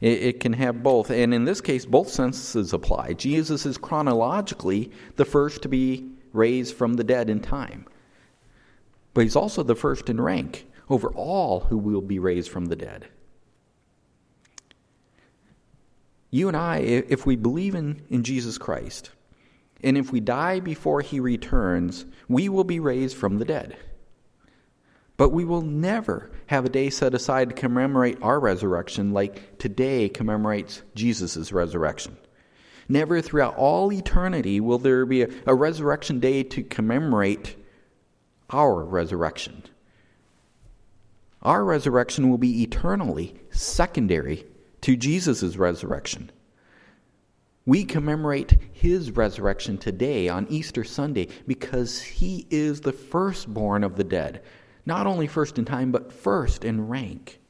It, 0.00 0.22
it, 0.22 0.40
can 0.40 0.54
have 0.54 0.82
both. 0.82 1.10
And 1.10 1.32
in 1.32 1.44
this 1.44 1.60
case, 1.60 1.84
both 1.86 2.08
senses 2.08 2.72
apply. 2.72 3.12
Jesus 3.12 3.64
is 3.64 3.78
chronologically 3.78 4.90
the 5.14 5.24
first 5.24 5.62
to 5.62 5.68
be 5.68 6.10
raised 6.32 6.74
from 6.74 6.94
the 6.94 7.04
dead 7.04 7.30
in 7.30 7.40
time. 7.40 7.86
But 9.14 9.22
he's 9.22 9.36
also 9.36 9.62
the 9.62 9.74
first 9.74 10.08
in 10.08 10.20
rank 10.20 10.66
over 10.88 11.08
all 11.10 11.60
who 11.60 11.78
will 11.78 12.00
be 12.00 12.18
raised 12.18 12.50
from 12.50 12.66
the 12.66 12.76
dead. 12.76 13.06
You 16.30 16.48
and 16.48 16.56
I, 16.56 16.78
if 16.78 17.26
we 17.26 17.36
believe 17.36 17.74
in, 17.74 18.02
in 18.08 18.22
Jesus 18.24 18.56
Christ, 18.56 19.10
and 19.82 19.98
if 19.98 20.12
we 20.12 20.20
die 20.20 20.60
before 20.60 21.00
he 21.00 21.20
returns, 21.20 22.06
we 22.28 22.48
will 22.48 22.64
be 22.64 22.80
raised 22.80 23.16
from 23.16 23.38
the 23.38 23.44
dead. 23.44 23.76
But 25.16 25.28
we 25.28 25.44
will 25.44 25.62
never 25.62 26.30
have 26.46 26.64
a 26.64 26.70
day 26.70 26.88
set 26.88 27.14
aside 27.14 27.50
to 27.50 27.54
commemorate 27.54 28.18
our 28.22 28.40
resurrection 28.40 29.12
like 29.12 29.58
today 29.58 30.08
commemorates 30.08 30.82
Jesus' 30.94 31.52
resurrection. 31.52 32.16
Never 32.88 33.20
throughout 33.20 33.56
all 33.56 33.92
eternity 33.92 34.60
will 34.60 34.78
there 34.78 35.06
be 35.06 35.22
a, 35.22 35.28
a 35.46 35.54
resurrection 35.54 36.20
day 36.20 36.42
to 36.44 36.62
commemorate 36.62 37.56
our 38.50 38.84
resurrection. 38.84 39.62
Our 41.42 41.64
resurrection 41.64 42.30
will 42.30 42.38
be 42.38 42.62
eternally 42.62 43.34
secondary 43.50 44.46
to 44.82 44.96
Jesus' 44.96 45.56
resurrection. 45.56 46.30
We 47.64 47.84
commemorate 47.84 48.58
his 48.72 49.12
resurrection 49.12 49.78
today 49.78 50.28
on 50.28 50.46
Easter 50.48 50.82
Sunday 50.82 51.28
because 51.46 52.02
he 52.02 52.46
is 52.50 52.80
the 52.80 52.92
firstborn 52.92 53.84
of 53.84 53.96
the 53.96 54.04
dead, 54.04 54.42
not 54.84 55.06
only 55.06 55.28
first 55.28 55.58
in 55.58 55.64
time, 55.64 55.92
but 55.92 56.12
first 56.12 56.64
in 56.64 56.88
rank. 56.88 57.40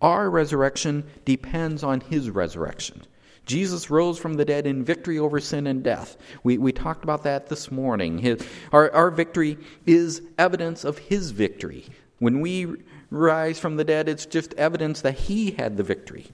Our 0.00 0.28
resurrection 0.28 1.04
depends 1.24 1.82
on 1.82 2.00
his 2.00 2.30
resurrection. 2.30 3.02
Jesus 3.46 3.90
rose 3.90 4.18
from 4.18 4.34
the 4.34 4.44
dead 4.44 4.66
in 4.66 4.84
victory 4.84 5.18
over 5.18 5.40
sin 5.40 5.68
and 5.68 5.82
death. 5.82 6.16
We, 6.42 6.58
we 6.58 6.72
talked 6.72 7.04
about 7.04 7.22
that 7.22 7.48
this 7.48 7.70
morning. 7.70 8.18
His, 8.18 8.46
our, 8.72 8.92
our 8.92 9.10
victory 9.10 9.56
is 9.86 10.20
evidence 10.36 10.84
of 10.84 10.98
his 10.98 11.30
victory. 11.30 11.86
When 12.18 12.40
we 12.40 12.66
rise 13.10 13.60
from 13.60 13.76
the 13.76 13.84
dead, 13.84 14.08
it's 14.08 14.26
just 14.26 14.52
evidence 14.54 15.00
that 15.02 15.14
he 15.14 15.52
had 15.52 15.76
the 15.76 15.84
victory. 15.84 16.26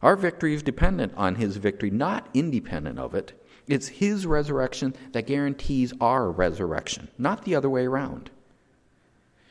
Our 0.00 0.14
victory 0.14 0.54
is 0.54 0.62
dependent 0.62 1.12
on 1.16 1.34
his 1.34 1.56
victory, 1.56 1.90
not 1.90 2.28
independent 2.32 3.00
of 3.00 3.14
it. 3.14 3.32
It's 3.66 3.88
his 3.88 4.24
resurrection 4.24 4.94
that 5.12 5.26
guarantees 5.26 5.92
our 6.00 6.30
resurrection, 6.30 7.08
not 7.18 7.44
the 7.44 7.56
other 7.56 7.68
way 7.68 7.84
around. 7.84 8.30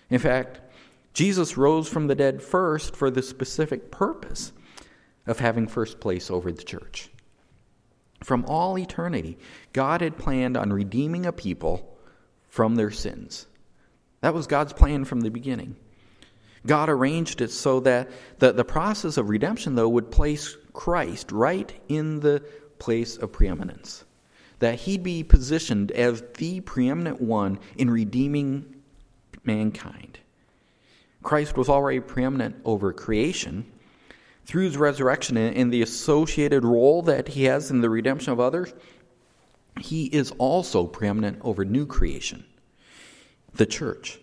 In 0.09 0.19
fact, 0.19 0.61
Jesus 1.13 1.57
rose 1.57 1.89
from 1.89 2.07
the 2.07 2.15
dead 2.15 2.41
first 2.41 2.95
for 2.95 3.11
the 3.11 3.21
specific 3.21 3.91
purpose 3.91 4.53
of 5.27 5.39
having 5.39 5.67
first 5.67 5.99
place 5.99 6.31
over 6.31 6.51
the 6.51 6.63
church. 6.63 7.09
From 8.23 8.45
all 8.45 8.79
eternity, 8.79 9.37
God 9.73 10.01
had 10.01 10.17
planned 10.17 10.57
on 10.57 10.73
redeeming 10.73 11.25
a 11.25 11.31
people 11.31 11.97
from 12.49 12.75
their 12.75 12.91
sins. 12.91 13.45
That 14.21 14.33
was 14.33 14.47
God's 14.47 14.73
plan 14.73 15.05
from 15.05 15.21
the 15.21 15.29
beginning. 15.29 15.75
God 16.65 16.89
arranged 16.89 17.41
it 17.41 17.51
so 17.51 17.79
that 17.81 18.09
the, 18.39 18.51
the 18.51 18.65
process 18.65 19.17
of 19.17 19.29
redemption, 19.29 19.75
though, 19.75 19.89
would 19.89 20.11
place 20.11 20.57
Christ 20.73 21.31
right 21.31 21.71
in 21.87 22.19
the 22.19 22.43
place 22.79 23.17
of 23.17 23.31
preeminence. 23.31 24.03
That 24.59 24.79
he'd 24.79 25.03
be 25.03 25.23
positioned 25.23 25.91
as 25.91 26.23
the 26.37 26.61
preeminent 26.61 27.21
one 27.21 27.59
in 27.77 27.89
redeeming 27.89 28.75
mankind. 29.43 30.19
Christ 31.21 31.55
was 31.57 31.69
already 31.69 31.99
preeminent 31.99 32.55
over 32.65 32.91
creation, 32.91 33.71
through 34.47 34.63
his 34.63 34.77
resurrection 34.77 35.35
and 35.35 35.71
the 35.71 35.81
associated 35.81 36.63
role 36.63 37.01
that 37.03 37.27
he 37.27 37.43
has 37.43 37.69
in 37.69 37.81
the 37.81 37.89
redemption 37.89 38.31
of 38.31 38.39
others, 38.39 38.73
he 39.81 40.05
is 40.05 40.31
also 40.37 40.87
preeminent 40.87 41.37
over 41.41 41.65
new 41.65 41.85
creation, 41.85 42.45
the 43.53 43.65
church. 43.65 44.19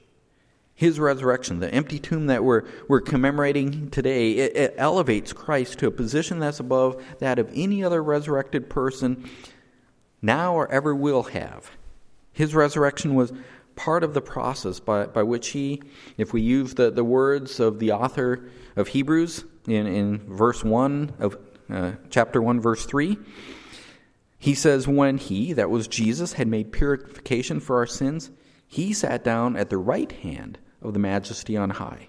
His 0.75 0.99
resurrection, 0.99 1.61
the 1.61 1.73
empty 1.73 1.99
tomb 1.99 2.27
that 2.27 2.43
we're, 2.43 2.65
we're 2.89 3.03
commemorating 3.03 3.91
today, 3.91 4.33
it, 4.33 4.57
it 4.57 4.75
elevates 4.79 5.33
Christ 5.33 5.79
to 5.79 5.87
a 5.87 5.93
position 5.93 6.41
that's 6.41 6.59
above 6.59 7.05
that 7.21 7.39
of 7.39 7.53
any 7.55 7.85
other 7.85 8.03
resurrected 8.03 8.69
person 8.69 9.29
now 10.23 10.55
or 10.55 10.69
ever 10.73 10.95
will 10.95 11.25
have. 11.25 11.71
His 12.33 12.55
resurrection 12.55 13.15
was 13.15 13.33
part 13.77 14.03
of 14.03 14.15
the 14.15 14.23
process 14.23 14.81
by, 14.81 15.05
by 15.07 15.23
which 15.23 15.49
he, 15.51 15.83
if 16.17 16.33
we 16.33 16.41
use 16.41 16.75
the, 16.75 16.91
the 16.91 17.05
words 17.05 17.61
of 17.61 17.79
the 17.79 17.93
author 17.93 18.49
of 18.75 18.89
Hebrews, 18.89 19.45
in, 19.67 19.87
in 19.87 20.19
verse 20.35 20.65
1 20.65 21.15
of 21.19 21.37
uh, 21.71 21.93
chapter 22.11 22.41
1, 22.41 22.61
verse 22.61 22.87
3. 22.87 23.19
He 24.39 24.55
says, 24.55 24.87
When 24.87 25.19
he, 25.19 25.53
that 25.55 25.71
was 25.71 25.89
Jesus, 25.89 26.35
had 26.35 26.49
made 26.49 26.73
purification 26.73 27.61
for 27.61 27.79
our 27.79 27.87
sins, 27.87 28.31
he 28.67 28.93
sat 28.93 29.25
down 29.25 29.57
at 29.57 29.71
the 29.71 29.79
right 29.79 30.11
hand 30.11 30.59
of 30.83 30.93
the 30.93 30.99
majesty 30.99 31.57
on 31.57 31.71
high. 31.71 32.09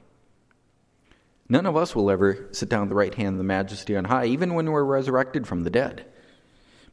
None 1.48 1.66
of 1.66 1.78
us 1.78 1.96
will 1.96 2.10
ever 2.10 2.50
sit 2.52 2.70
down 2.70 2.84
at 2.84 2.90
the 2.90 2.96
right 2.96 3.14
hand 3.14 3.36
of 3.36 3.38
the 3.38 3.44
majesty 3.44 3.96
on 3.96 4.06
high, 4.06 4.26
even 4.26 4.54
when 4.56 4.72
we're 4.72 4.84
resurrected 4.84 5.48
from 5.48 5.64
the 5.64 5.70
dead, 5.70 6.06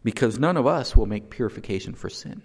because 0.05 0.39
none 0.39 0.57
of 0.57 0.67
us 0.67 0.95
will 0.95 1.07
make 1.07 1.31
purification 1.31 1.95
for 1.95 2.11
sin. 2.11 2.43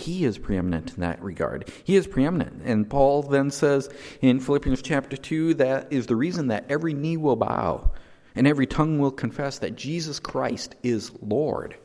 He 0.00 0.24
is 0.24 0.38
preeminent 0.38 0.94
in 0.94 1.00
that 1.00 1.22
regard. 1.22 1.70
He 1.84 1.96
is 1.96 2.06
preeminent. 2.06 2.62
And 2.64 2.88
Paul 2.88 3.22
then 3.22 3.50
says 3.50 3.90
in 4.20 4.40
Philippians 4.40 4.82
chapter 4.82 5.16
2 5.16 5.54
that 5.54 5.92
is 5.92 6.06
the 6.06 6.16
reason 6.16 6.48
that 6.48 6.64
every 6.68 6.94
knee 6.94 7.16
will 7.16 7.36
bow 7.36 7.92
and 8.34 8.46
every 8.46 8.66
tongue 8.66 8.98
will 8.98 9.10
confess 9.10 9.58
that 9.58 9.76
Jesus 9.76 10.18
Christ 10.18 10.74
is 10.82 11.12
Lord. 11.20 11.76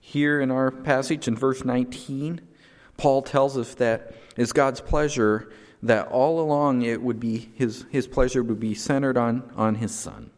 Here 0.00 0.40
in 0.40 0.50
our 0.50 0.70
passage 0.70 1.28
in 1.28 1.36
verse 1.36 1.64
19, 1.64 2.40
Paul 2.96 3.22
tells 3.22 3.58
us 3.58 3.74
that 3.74 4.14
it's 4.36 4.52
God's 4.52 4.80
pleasure 4.80 5.50
that 5.82 6.08
all 6.08 6.40
along 6.40 6.82
it 6.82 7.02
would 7.02 7.20
be 7.20 7.50
his, 7.54 7.84
his 7.90 8.06
pleasure 8.06 8.42
would 8.42 8.60
be 8.60 8.74
centered 8.74 9.18
on, 9.18 9.50
on 9.54 9.74
his 9.76 9.94
son. 9.94 10.30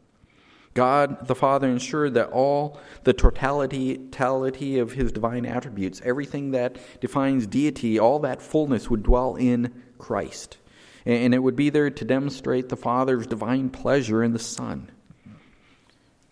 God 0.76 1.26
the 1.26 1.34
Father 1.34 1.68
ensured 1.68 2.14
that 2.14 2.28
all 2.28 2.78
the 3.04 3.14
totality, 3.14 4.78
of 4.78 4.92
his 4.92 5.10
divine 5.10 5.46
attributes, 5.46 6.02
everything 6.04 6.50
that 6.50 6.76
defines 7.00 7.46
deity, 7.46 7.98
all 7.98 8.18
that 8.20 8.42
fullness 8.42 8.90
would 8.90 9.02
dwell 9.02 9.36
in 9.36 9.82
Christ. 9.98 10.58
And 11.06 11.34
it 11.34 11.38
would 11.38 11.56
be 11.56 11.70
there 11.70 11.88
to 11.88 12.04
demonstrate 12.04 12.68
the 12.68 12.76
Father's 12.76 13.26
divine 13.26 13.70
pleasure 13.70 14.22
in 14.22 14.32
the 14.32 14.38
Son. 14.38 14.90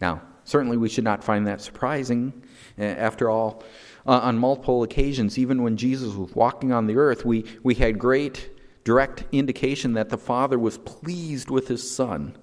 Now, 0.01 0.21
certainly 0.45 0.77
we 0.77 0.91
should 0.91 1.05
not 1.05 1.25
find 1.25 1.47
that 1.47 1.63
surprising. 1.63 2.45
After 2.77 3.31
all, 3.31 3.65
on 4.05 4.37
multiple 4.37 4.83
occasions, 4.83 5.39
even 5.39 5.63
when 5.63 5.79
Jesus 5.79 6.13
was 6.15 6.35
walking 6.35 6.71
on 6.71 6.87
the 6.87 6.97
earth, 6.97 7.25
we, 7.25 7.47
we 7.63 7.75
had 7.77 7.99
great 7.99 8.51
direct 8.85 9.25
indication 9.33 9.95
that 9.95 10.11
the 10.11 10.19
Father 10.19 10.59
was 10.59 10.77
pleased 10.77 11.49
with 11.49 11.69
his 11.69 11.91
Son. 11.91 12.37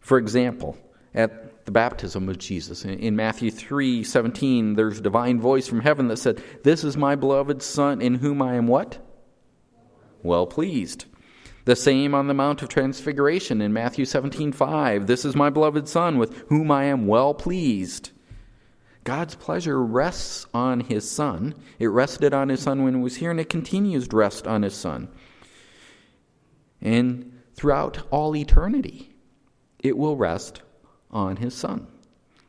For 0.00 0.16
example, 0.16 0.78
at 1.14 1.64
the 1.64 1.72
baptism 1.72 2.28
of 2.28 2.38
Jesus. 2.38 2.84
In 2.84 3.16
Matthew 3.16 3.50
3 3.50 4.04
17, 4.04 4.74
there's 4.74 4.98
a 4.98 5.02
divine 5.02 5.40
voice 5.40 5.66
from 5.66 5.80
heaven 5.80 6.08
that 6.08 6.18
said, 6.18 6.42
This 6.62 6.84
is 6.84 6.96
my 6.96 7.14
beloved 7.14 7.62
Son, 7.62 8.00
in 8.00 8.16
whom 8.16 8.42
I 8.42 8.54
am 8.54 8.66
what? 8.66 8.98
Well 10.22 10.46
pleased. 10.46 11.06
The 11.64 11.76
same 11.76 12.14
on 12.14 12.26
the 12.26 12.34
Mount 12.34 12.60
of 12.62 12.68
Transfiguration 12.68 13.62
in 13.62 13.72
Matthew 13.72 14.04
17 14.04 14.52
5. 14.52 15.06
This 15.06 15.24
is 15.24 15.34
my 15.34 15.48
beloved 15.48 15.88
Son, 15.88 16.18
with 16.18 16.36
whom 16.48 16.70
I 16.70 16.84
am 16.84 17.06
well 17.06 17.32
pleased. 17.32 18.10
God's 19.04 19.34
pleasure 19.34 19.82
rests 19.82 20.46
on 20.54 20.80
his 20.80 21.10
Son. 21.10 21.54
It 21.78 21.86
rested 21.86 22.32
on 22.34 22.48
his 22.48 22.60
Son 22.60 22.82
when 22.82 22.94
he 22.94 23.00
was 23.02 23.16
here, 23.16 23.30
and 23.30 23.40
it 23.40 23.50
continues 23.50 24.08
to 24.08 24.16
rest 24.16 24.46
on 24.46 24.62
his 24.62 24.74
Son. 24.74 25.08
And 26.80 27.40
throughout 27.54 28.02
all 28.10 28.34
eternity, 28.34 29.14
it 29.78 29.96
will 29.96 30.16
rest 30.16 30.62
on 31.14 31.36
his 31.36 31.54
Son. 31.54 31.86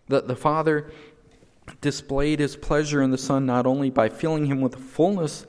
That 0.09 0.27
the 0.27 0.35
Father 0.35 0.91
displayed 1.81 2.39
his 2.39 2.55
pleasure 2.55 3.01
in 3.01 3.11
the 3.11 3.17
Son 3.17 3.45
not 3.45 3.65
only 3.65 3.89
by 3.89 4.09
filling 4.09 4.47
him 4.47 4.59
with 4.59 4.73
the 4.73 4.77
fullness 4.79 5.45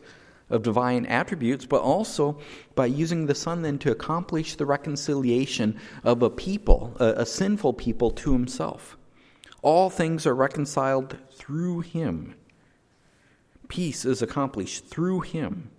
of 0.48 0.62
divine 0.62 1.06
attributes, 1.06 1.66
but 1.66 1.82
also 1.82 2.38
by 2.74 2.86
using 2.86 3.26
the 3.26 3.34
Son 3.34 3.62
then 3.62 3.78
to 3.78 3.90
accomplish 3.90 4.54
the 4.54 4.66
reconciliation 4.66 5.78
of 6.04 6.22
a 6.22 6.30
people, 6.30 6.96
a, 7.00 7.06
a 7.16 7.26
sinful 7.26 7.72
people, 7.72 8.10
to 8.12 8.32
himself. 8.32 8.96
All 9.62 9.90
things 9.90 10.26
are 10.26 10.34
reconciled 10.34 11.16
through 11.32 11.80
him. 11.80 12.36
Peace 13.68 14.04
is 14.04 14.22
accomplished 14.22 14.86
through 14.86 15.22
him. 15.22 15.70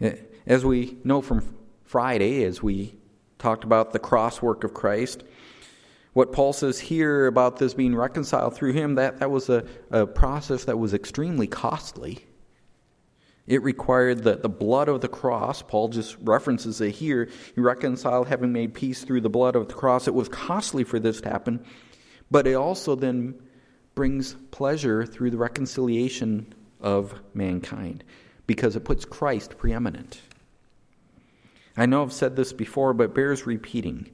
Eh, 0.00 0.16
as 0.46 0.64
we 0.64 0.98
know 1.04 1.22
from 1.22 1.56
Friday, 1.84 2.44
as 2.44 2.62
we 2.62 2.94
talked 3.38 3.64
about 3.64 3.92
the 3.92 3.98
cross 3.98 4.42
work 4.42 4.64
of 4.64 4.74
Christ, 4.74 5.24
what 6.12 6.32
Paul 6.32 6.52
says 6.52 6.78
here 6.78 7.26
about 7.26 7.56
this 7.56 7.74
being 7.74 7.94
reconciled 7.94 8.54
through 8.54 8.72
him, 8.72 8.96
that, 8.96 9.20
that 9.20 9.30
was 9.30 9.48
a, 9.48 9.64
a 9.90 10.06
process 10.06 10.64
that 10.64 10.78
was 10.78 10.92
extremely 10.92 11.46
costly. 11.46 12.24
It 13.46 13.62
required 13.62 14.22
the, 14.22 14.36
the 14.36 14.48
blood 14.48 14.88
of 14.88 15.00
the 15.00 15.08
cross. 15.08 15.62
Paul 15.62 15.88
just 15.88 16.16
references 16.20 16.80
it 16.80 16.90
here. 16.90 17.28
He 17.54 17.60
reconciled, 17.60 18.28
having 18.28 18.52
made 18.52 18.74
peace 18.74 19.02
through 19.04 19.22
the 19.22 19.30
blood 19.30 19.56
of 19.56 19.68
the 19.68 19.74
cross. 19.74 20.06
It 20.06 20.14
was 20.14 20.28
costly 20.28 20.84
for 20.84 21.00
this 21.00 21.20
to 21.22 21.30
happen, 21.30 21.64
but 22.30 22.46
it 22.46 22.54
also 22.54 22.94
then 22.94 23.34
brings 23.94 24.34
pleasure 24.50 25.04
through 25.04 25.30
the 25.30 25.38
reconciliation 25.38 26.54
of 26.80 27.14
mankind 27.34 28.04
because 28.46 28.76
it 28.76 28.84
puts 28.84 29.04
Christ 29.04 29.56
preeminent. 29.58 30.20
I 31.76 31.86
know 31.86 32.02
I've 32.02 32.12
said 32.12 32.36
this 32.36 32.52
before, 32.52 32.92
but 32.92 33.14
bears 33.14 33.46
repeating. 33.46 34.10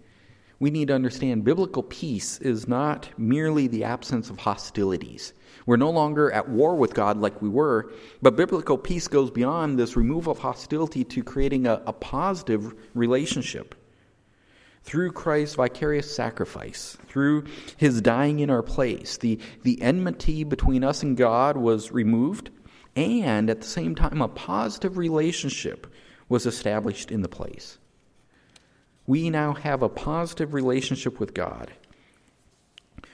We 0.60 0.70
need 0.70 0.88
to 0.88 0.94
understand 0.94 1.44
biblical 1.44 1.84
peace 1.84 2.38
is 2.40 2.66
not 2.66 3.08
merely 3.16 3.68
the 3.68 3.84
absence 3.84 4.28
of 4.28 4.38
hostilities. 4.38 5.32
We're 5.66 5.76
no 5.76 5.90
longer 5.90 6.32
at 6.32 6.48
war 6.48 6.74
with 6.74 6.94
God 6.94 7.18
like 7.20 7.40
we 7.40 7.48
were, 7.48 7.92
but 8.22 8.36
biblical 8.36 8.76
peace 8.76 9.06
goes 9.06 9.30
beyond 9.30 9.78
this 9.78 9.96
removal 9.96 10.32
of 10.32 10.38
hostility 10.38 11.04
to 11.04 11.22
creating 11.22 11.66
a, 11.66 11.82
a 11.86 11.92
positive 11.92 12.74
relationship. 12.94 13.76
Through 14.82 15.12
Christ's 15.12 15.56
vicarious 15.56 16.12
sacrifice, 16.12 16.96
through 17.06 17.44
his 17.76 18.00
dying 18.00 18.40
in 18.40 18.50
our 18.50 18.62
place, 18.62 19.18
the, 19.18 19.38
the 19.62 19.80
enmity 19.82 20.42
between 20.42 20.82
us 20.82 21.02
and 21.02 21.16
God 21.16 21.56
was 21.56 21.92
removed, 21.92 22.50
and 22.96 23.50
at 23.50 23.60
the 23.60 23.66
same 23.66 23.94
time, 23.94 24.22
a 24.22 24.28
positive 24.28 24.96
relationship 24.96 25.86
was 26.28 26.46
established 26.46 27.12
in 27.12 27.20
the 27.20 27.28
place 27.28 27.78
we 29.08 29.30
now 29.30 29.54
have 29.54 29.82
a 29.82 29.88
positive 29.88 30.52
relationship 30.52 31.18
with 31.18 31.32
God. 31.32 31.72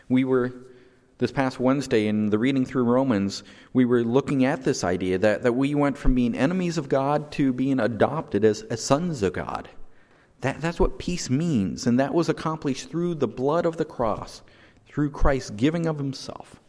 We 0.09 0.25
were, 0.25 0.53
this 1.19 1.31
past 1.31 1.61
Wednesday, 1.61 2.09
in 2.09 2.31
the 2.31 2.39
reading 2.39 2.67
through 2.67 2.83
Romans, 2.83 3.45
we 3.73 3.85
were 3.85 4.03
looking 4.03 4.45
at 4.45 4.65
this 4.65 4.83
idea 4.83 5.19
that, 5.19 5.45
that 5.45 5.53
we 5.53 5.77
went 5.77 5.97
from 5.97 6.17
being 6.17 6.35
enemies 6.35 6.79
of 6.79 6.89
God 6.89 7.31
to 7.33 7.53
being 7.53 7.79
adopted 7.79 8.45
as, 8.45 8.63
as 8.63 8.83
sons 8.83 9.23
of 9.23 9.35
God. 9.35 9.69
That, 10.41 10.61
that's 10.61 10.81
what 10.81 10.99
peace 10.99 11.31
means, 11.31 11.87
and 11.87 11.99
that 12.01 12.13
was 12.13 12.29
accomplished 12.29 12.91
through 12.91 13.15
the 13.15 13.29
blood 13.29 13.65
of 13.65 13.77
the 13.77 13.85
cross, 13.85 14.43
through 14.89 15.11
Christ's 15.11 15.51
giving 15.51 15.87
of 15.87 15.99
himself. 15.99 16.61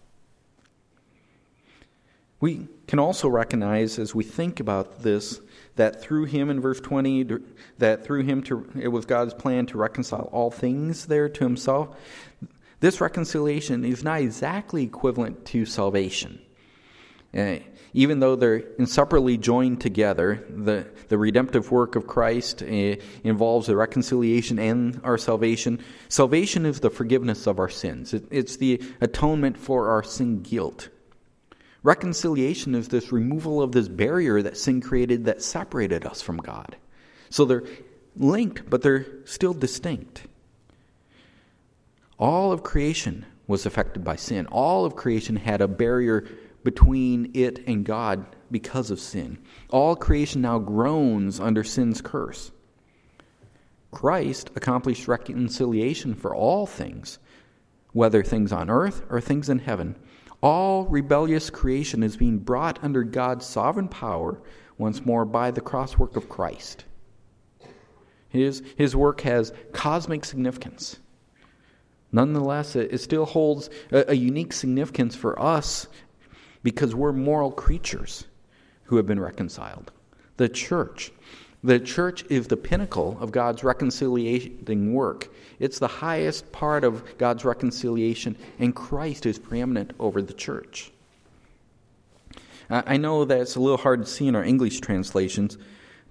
We 2.40 2.68
can 2.88 3.00
also 3.00 3.28
recognize 3.28 3.98
as 3.98 4.14
we 4.14 4.24
think 4.24 4.60
about 4.60 5.02
this 5.02 5.42
that 5.76 6.02
through 6.02 6.26
him 6.26 6.50
in 6.50 6.62
verse 6.62 6.80
20 6.80 7.28
that 7.78 8.04
through 8.04 8.24
him 8.24 8.42
to, 8.44 8.68
it 8.80 8.88
was 8.88 9.06
God's 9.06 9.34
plan 9.34 9.66
to 9.68 9.78
reconcile 9.78 10.30
all 10.32 10.52
things 10.52 11.06
there 11.06 11.30
to 11.30 11.44
himself. 11.44 11.98
This 12.80 13.02
reconciliation 13.02 13.84
is 13.86 14.04
not 14.04 14.22
exactly 14.22 14.84
equivalent 14.84 15.46
to 15.48 15.66
salvation. 15.66 16.40
Uh, 17.36 17.58
even 17.94 18.20
though 18.20 18.36
they're 18.36 18.64
inseparably 18.78 19.38
joined 19.38 19.82
together, 19.82 20.46
the, 20.50 20.86
the 21.08 21.18
redemptive 21.18 21.72
work 21.72 21.96
of 21.96 22.08
Christ 22.08 22.62
uh, 22.62 22.96
involves 23.24 23.68
the 23.68 23.76
reconciliation 23.76 24.60
and 24.60 25.00
our 25.04 25.18
salvation. 25.18 25.80
Salvation 26.10 26.66
is 26.66 26.82
the 26.82 26.90
forgiveness 26.90 27.48
of 27.48 27.60
our 27.60 27.70
sins, 27.70 28.14
it, 28.14 28.26
it's 28.32 28.58
the 28.58 28.82
atonement 29.02 29.58
for 29.58 29.90
our 29.90 30.04
sin 30.04 30.42
guilt. 30.42 30.90
Reconciliation 31.86 32.74
is 32.74 32.88
this 32.88 33.12
removal 33.12 33.62
of 33.62 33.72
this 33.72 33.88
barrier 33.88 34.42
that 34.42 34.58
sin 34.58 34.82
created 34.82 35.26
that 35.26 35.44
separated 35.44 36.04
us 36.04 36.20
from 36.20 36.38
God. 36.38 36.76
So 37.30 37.46
they're 37.46 37.64
linked, 38.18 38.68
but 38.68 38.82
they're 38.82 39.06
still 39.26 39.54
distinct. 39.54 40.24
All 42.18 42.52
of 42.52 42.64
creation 42.64 43.24
was 43.46 43.68
affected 43.68 44.04
by 44.04 44.16
sin. 44.16 44.48
All 44.48 44.84
of 44.84 44.96
creation 44.96 45.36
had 45.36 45.62
a 45.62 45.68
barrier 45.68 46.28
between 46.64 47.30
it 47.36 47.64
and 47.68 47.86
God 47.86 48.26
because 48.50 48.90
of 48.90 49.00
sin. 49.00 49.38
All 49.70 49.96
creation 49.96 50.42
now 50.42 50.58
groans 50.58 51.40
under 51.40 51.64
sin's 51.64 52.02
curse. 52.02 52.52
Christ 53.92 54.50
accomplished 54.56 55.08
reconciliation 55.08 56.16
for 56.16 56.34
all 56.34 56.66
things, 56.66 57.20
whether 57.94 58.24
things 58.24 58.52
on 58.52 58.72
earth 58.72 59.04
or 59.08 59.22
things 59.22 59.50
in 59.50 59.60
heaven. 59.60 59.96
All 60.42 60.86
rebellious 60.86 61.50
creation 61.50 62.04
is 62.04 62.18
being 62.18 62.38
brought 62.38 62.84
under 62.84 63.04
God's 63.04 63.46
sovereign 63.46 63.88
power 63.88 64.42
once 64.78 65.06
more 65.06 65.26
by 65.26 65.52
the 65.52 65.62
cross 65.62 65.98
work 65.98 66.16
of 66.16 66.30
Christ. 66.30 66.86
His, 68.30 68.62
his 68.76 68.96
work 68.96 69.22
has 69.22 69.54
cosmic 69.72 70.26
significance. 70.26 71.00
Nonetheless, 72.12 72.76
it, 72.76 72.94
it 72.94 72.98
still 73.00 73.26
holds 73.26 73.70
a, 73.92 74.12
a 74.12 74.14
unique 74.14 74.54
significance 74.54 75.16
for 75.16 75.40
us 75.42 75.88
because 76.64 76.94
we're 76.94 77.14
moral 77.14 77.52
creatures 77.52 78.26
who 78.84 78.98
have 78.98 79.06
been 79.06 79.20
reconciled. 79.20 79.92
The 80.38 80.50
church 80.50 81.12
the 81.66 81.80
church 81.80 82.24
is 82.30 82.48
the 82.48 82.58
pinnacle 82.58 83.18
of 83.20 83.32
God's 83.32 83.64
reconciliating 83.64 84.94
work. 84.94 85.34
It's 85.58 85.80
the 85.80 85.88
highest 85.88 86.52
part 86.52 86.84
of 86.84 87.18
God's 87.18 87.44
reconciliation, 87.44 88.38
and 88.60 88.76
Christ 88.76 89.26
is 89.26 89.40
preeminent 89.40 89.94
over 90.00 90.22
the 90.22 90.34
church. 90.34 90.92
I 92.70 92.98
know 92.98 93.26
that 93.26 93.42
it's 93.42 93.56
a 93.56 93.60
little 93.60 93.78
hard 93.78 94.02
to 94.02 94.08
see 94.08 94.28
in 94.28 94.36
our 94.36 94.44
English 94.44 94.80
translations, 94.80 95.58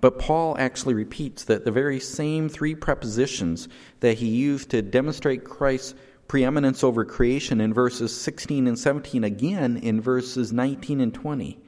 but 0.00 0.18
Paul 0.18 0.56
actually 0.58 0.94
repeats 0.94 1.44
that 1.44 1.64
the 1.64 1.70
very 1.70 2.00
same 2.00 2.48
three 2.48 2.74
prepositions 2.74 3.68
that 4.00 4.18
he 4.18 4.28
used 4.28 4.70
to 4.70 4.82
demonstrate 4.82 5.44
Christ's 5.44 5.94
preeminence 6.26 6.82
over 6.82 7.04
creation 7.04 7.60
in 7.60 7.72
verses 7.72 8.18
16 8.20 8.66
and 8.66 8.78
17 8.78 9.22
again 9.22 9.76
in 9.76 10.00
verses 10.00 10.52
19 10.52 11.00
and 11.00 11.14
20. 11.14 11.60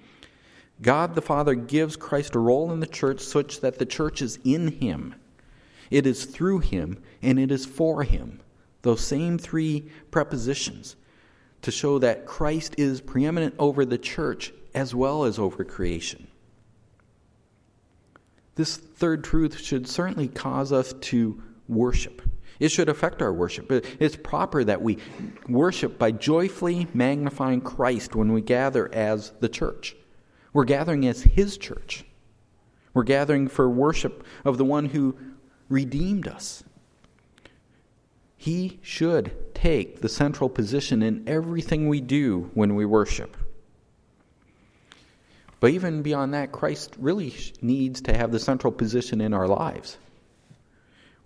God 0.83 1.15
the 1.15 1.23
Father 1.23 1.55
gives 1.55 1.97
Christ 1.97 2.35
a 2.35 2.39
role 2.39 2.73
in 2.73 2.81
the 2.81 2.87
church 2.87 3.21
such 3.21 3.61
that 3.61 3.79
the 3.79 3.87
church 3.87 4.21
is 4.21 4.39
in 4.45 4.69
him. 4.69 5.15
It 5.91 6.07
is 6.07 6.25
through 6.25 6.61
him 6.61 7.03
and 7.23 7.39
it 7.39 7.51
is 7.51 7.65
for 7.65 8.03
him. 8.03 8.41
Those 8.83 9.01
same 9.01 9.39
three 9.39 9.91
prepositions 10.11 10.97
to 11.63 11.71
show 11.71 11.99
that 11.99 12.27
Christ 12.27 12.75
is 12.79 13.01
preeminent 13.01 13.55
over 13.59 13.85
the 13.85 13.99
church 13.99 14.53
as 14.75 14.95
well 14.95 15.25
as 15.25 15.39
over 15.39 15.65
creation. 15.65 16.27
This 18.55 18.77
third 18.77 19.25
truth 19.25 19.59
should 19.59 19.89
certainly 19.89 20.29
cause 20.29 20.73
us 20.73 20.95
to 21.01 21.43
worship. 21.69 22.23
It 22.59 22.71
should 22.71 22.89
affect 22.89 23.21
our 23.21 23.33
worship. 23.33 23.71
It's 23.71 24.17
proper 24.17 24.65
that 24.65 24.81
we 24.81 24.99
worship 25.49 25.99
by 25.99 26.13
joyfully 26.13 26.87
magnifying 26.95 27.61
Christ 27.61 28.15
when 28.15 28.33
we 28.33 28.41
gather 28.41 28.93
as 28.95 29.33
the 29.41 29.49
church. 29.49 29.97
We're 30.57 30.65
gathering 30.65 31.07
as 31.07 31.21
His 31.21 31.59
church. 31.59 32.03
We're 32.95 33.03
gathering 33.03 33.47
for 33.47 33.69
worship 33.69 34.25
of 34.43 34.57
the 34.57 34.65
one 34.65 34.87
who 34.87 35.15
redeemed 35.69 36.27
us. 36.27 36.65
He 38.39 38.79
should 38.81 39.55
take 39.55 40.01
the 40.01 40.09
central 40.09 40.49
position 40.49 41.03
in 41.03 41.29
everything 41.29 41.91
we 41.91 42.01
do 42.01 42.51
when 42.55 42.75
we 42.75 42.87
worship. 42.87 43.37
But 45.61 45.73
even 45.73 46.01
beyond 46.01 46.33
that, 46.33 46.53
Christ 46.53 46.97
really 46.99 47.35
needs 47.61 48.01
to 48.01 48.17
have 48.17 48.33
the 48.33 48.41
central 48.41 48.73
position 48.73 49.21
in 49.21 49.35
our 49.35 49.47
lives. 49.47 49.99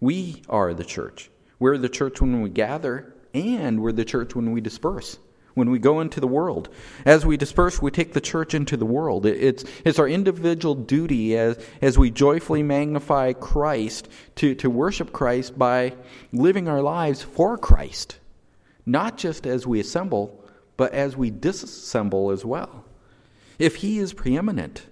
We 0.01 0.43
are 0.49 0.75
the 0.75 0.83
church. 0.83 1.31
We're 1.61 1.79
the 1.79 1.89
church 1.89 2.21
when 2.21 2.43
we 2.43 2.51
gather, 2.51 3.15
and 3.33 3.81
we're 3.81 3.93
the 3.93 4.05
church 4.05 4.35
when 4.35 4.51
we 4.51 4.61
disperse 4.61 5.21
when 5.55 5.71
we 5.71 5.79
go 5.79 6.01
into 6.01 6.21
the 6.21 6.27
world. 6.27 6.69
As 7.05 7.27
we 7.27 7.37
disperse, 7.37 7.83
we 7.83 7.91
take 7.91 8.13
the 8.13 8.21
church 8.21 8.55
into 8.55 8.77
the 8.77 8.87
world. 8.87 9.27
It's, 9.27 9.65
it's 9.85 9.99
our 9.99 10.09
individual 10.09 10.75
duty 10.75 11.37
as, 11.37 11.59
as 11.83 11.99
we 11.99 12.11
joyfully 12.11 12.63
magnify 12.63 13.33
Christ 13.35 14.09
to, 14.37 14.55
to 14.57 14.71
worship 14.71 15.13
Christ 15.13 15.59
by 15.59 15.95
living 16.33 16.69
our 16.69 16.83
lives 16.83 17.23
for 17.23 17.59
Christ, 17.59 18.19
not 18.87 19.17
just 19.17 19.47
as 19.47 19.67
we 19.67 19.81
assemble, 19.81 20.45
but 20.77 20.93
as 20.93 21.17
we 21.17 21.31
disassemble 21.31 22.33
as 22.33 22.45
well. 22.45 22.85
If 23.59 23.77
He 23.77 23.99
is 23.99 24.15
preeminent, 24.15 24.87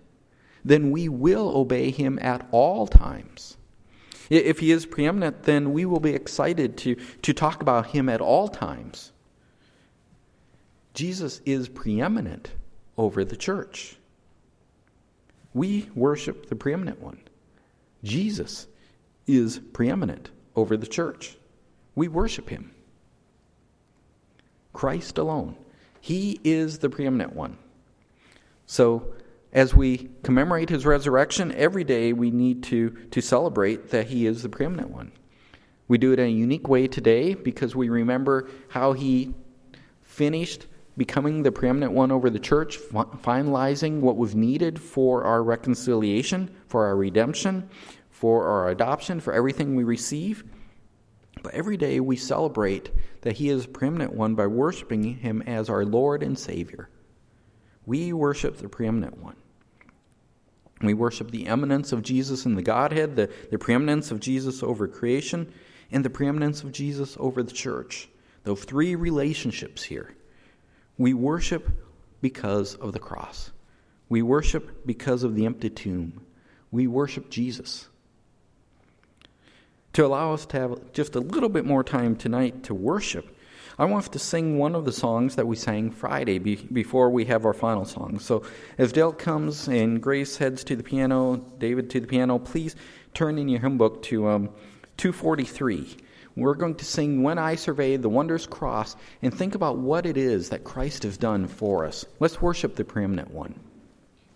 then 0.65 0.91
we 0.91 1.09
will 1.09 1.57
obey 1.57 1.91
Him 1.91 2.19
at 2.21 2.47
all 2.51 2.87
times. 2.87 3.57
If 4.29 4.59
He 4.59 4.73
is 4.73 4.85
preeminent, 4.85 5.45
then 5.45 5.73
we 5.73 5.87
will 5.87 6.01
be 6.01 6.15
excited 6.15 6.77
to, 6.79 6.97
to 7.23 7.33
talk 7.33 7.63
about 7.63 7.87
Him 7.87 8.09
at 8.09 8.21
all 8.21 8.49
times. 8.49 9.13
Jesus 10.99 11.41
is 11.47 11.69
preeminent 11.69 12.51
over 12.97 13.25
the 13.25 13.37
church. 13.37 13.97
We 15.55 15.89
worship 15.95 16.49
the 16.49 16.57
preeminent 16.57 17.01
one. 17.01 17.21
Jesus 18.03 18.67
is 19.25 19.61
preeminent 19.73 20.33
over 20.57 20.77
the 20.77 20.89
church. 20.89 21.37
We 21.95 22.09
worship 22.09 22.49
him. 22.49 22.73
Christ 24.73 25.19
alone. 25.19 25.55
He 26.01 26.41
is 26.43 26.81
the 26.81 26.91
preeminent 26.91 27.33
one. 27.33 27.59
So, 28.67 29.15
as 29.53 29.73
we 29.73 30.11
commemorate 30.25 30.69
his 30.69 30.85
resurrection, 30.85 31.53
every 31.53 31.85
day 31.85 32.13
we 32.13 32.33
need 32.33 32.65
to, 32.65 32.91
to 33.13 33.21
celebrate 33.21 33.91
that 33.91 34.09
he 34.09 34.27
is 34.27 34.43
the 34.43 34.49
preeminent 34.49 34.91
one. 34.91 35.13
We 35.87 35.97
do 35.97 36.13
it 36.13 36.19
in 36.19 36.27
a 36.27 36.29
unique 36.29 36.67
way 36.67 36.89
today 36.89 37.35
because 37.35 37.77
we 37.77 37.89
remember 37.89 38.51
how 38.67 38.95
he 38.95 39.33
finished 40.03 40.67
becoming 40.99 41.43
the 41.43 41.53
preeminent 41.53 41.93
one 41.93 42.11
over 42.11 42.29
the 42.29 42.39
church, 42.39 42.79
finalizing 42.79 44.01
what 44.01 44.17
was 44.17 44.35
needed 44.35 44.79
for 44.79 45.25
our 45.25 45.43
reconciliation, 45.43 46.51
for 46.67 46.85
our 46.85 46.97
redemption, 46.97 47.71
for 48.11 48.47
our 48.47 48.69
adoption, 48.69 49.21
for 49.21 49.33
everything 49.33 49.77
we 49.77 49.85
receive. 49.85 50.45
But 51.43 51.55
every 51.55 51.77
day 51.77 52.01
we 52.01 52.17
celebrate 52.17 52.91
that 53.23 53.37
He 53.37 53.49
is 53.49 53.67
preeminent 53.67 54.13
one 54.13 54.35
by 54.35 54.49
worshiping 54.49 55.19
Him 55.19 55.41
as 55.43 55.71
our 55.71 55.85
Lord 55.85 56.23
and 56.23 56.37
Savior. 56.37 56.91
We 57.87 58.13
worship 58.13 58.59
the 58.59 58.69
preeminent 58.69 59.19
one. 59.19 59.37
We 60.83 60.95
worship 60.95 61.31
the 61.31 61.47
eminence 61.47 61.93
of 61.93 62.03
Jesus 62.03 62.45
in 62.45 62.55
the 62.55 62.63
Godhead, 62.63 63.17
the, 63.17 63.31
the 63.51 63.59
preeminence 63.59 64.11
of 64.11 64.21
Jesus 64.21 64.63
over 64.63 64.87
creation, 64.89 65.53
and 65.91 66.05
the 66.05 66.11
preeminence 66.11 66.63
of 66.63 66.73
Jesus 66.73 67.17
over 67.19 67.43
the 67.43 67.53
church. 67.53 68.09
Those 68.45 68.65
three 68.65 68.95
relationships 68.95 69.83
here. 69.85 70.15
We 70.99 71.15
worship 71.15 71.71
because 72.21 72.75
of 72.75 72.93
the 72.93 72.99
cross. 72.99 73.53
We 74.09 74.23
worship 74.23 74.85
because 74.85 75.23
of 75.23 75.35
the 75.35 75.47
empty 75.47 75.71
tomb. 75.71 76.21
We 76.71 76.87
worship 76.87 77.31
Jesus. 77.31 77.89
To 79.95 80.05
allow 80.05 80.35
us 80.35 80.45
to 80.47 80.59
have 80.59 80.93
just 80.93 81.15
a 81.15 81.21
little 81.21 81.49
bit 81.49 81.65
more 81.65 81.85
time 81.85 82.17
tonight 82.17 82.65
to 82.65 82.75
worship, 82.75 83.35
I 83.79 83.85
want 83.85 84.13
to 84.13 84.19
sing 84.19 84.59
one 84.59 84.75
of 84.75 84.85
the 84.85 84.93
songs 84.93 85.37
that 85.37 85.47
we 85.47 85.55
sang 85.55 85.93
Friday 85.93 86.39
be, 86.39 86.57
before 86.57 87.11
we 87.11 87.27
have 87.27 87.47
our 87.47 87.55
final 87.55 87.85
song. 87.85 88.19
So 88.19 88.43
as 88.77 88.91
Dale 88.91 89.13
comes 89.13 89.69
and 89.69 90.03
Grace 90.03 90.37
heads 90.37 90.65
to 90.65 90.75
the 90.75 90.83
piano, 90.83 91.37
David 91.59 91.89
to 91.91 92.01
the 92.01 92.09
piano, 92.09 92.41
please 92.41 92.75
turn 93.15 93.39
in 93.39 93.49
your 93.49 93.61
hymn 93.61 93.79
book 93.79 94.03
to 94.05 94.27
um, 94.27 94.51
243. 94.97 95.97
We're 96.39 96.55
going 96.55 96.77
to 96.77 96.85
sing 96.85 97.25
When 97.25 97.37
I 97.37 97.57
Survey 97.57 97.97
the 97.97 98.09
Wondrous 98.09 98.47
Cross 98.47 98.95
and 99.23 99.35
think 99.35 99.57
about 99.57 99.79
what 99.79 100.07
it 100.07 100.17
is 100.17 100.51
that 100.51 100.63
Christ 100.63 101.03
has 101.03 101.19
done 101.19 101.49
for 101.49 101.85
us. 101.85 102.05
Let's 102.21 102.41
worship 102.41 102.77
the 102.77 102.85
preeminent 102.85 103.33
one. 103.33 103.59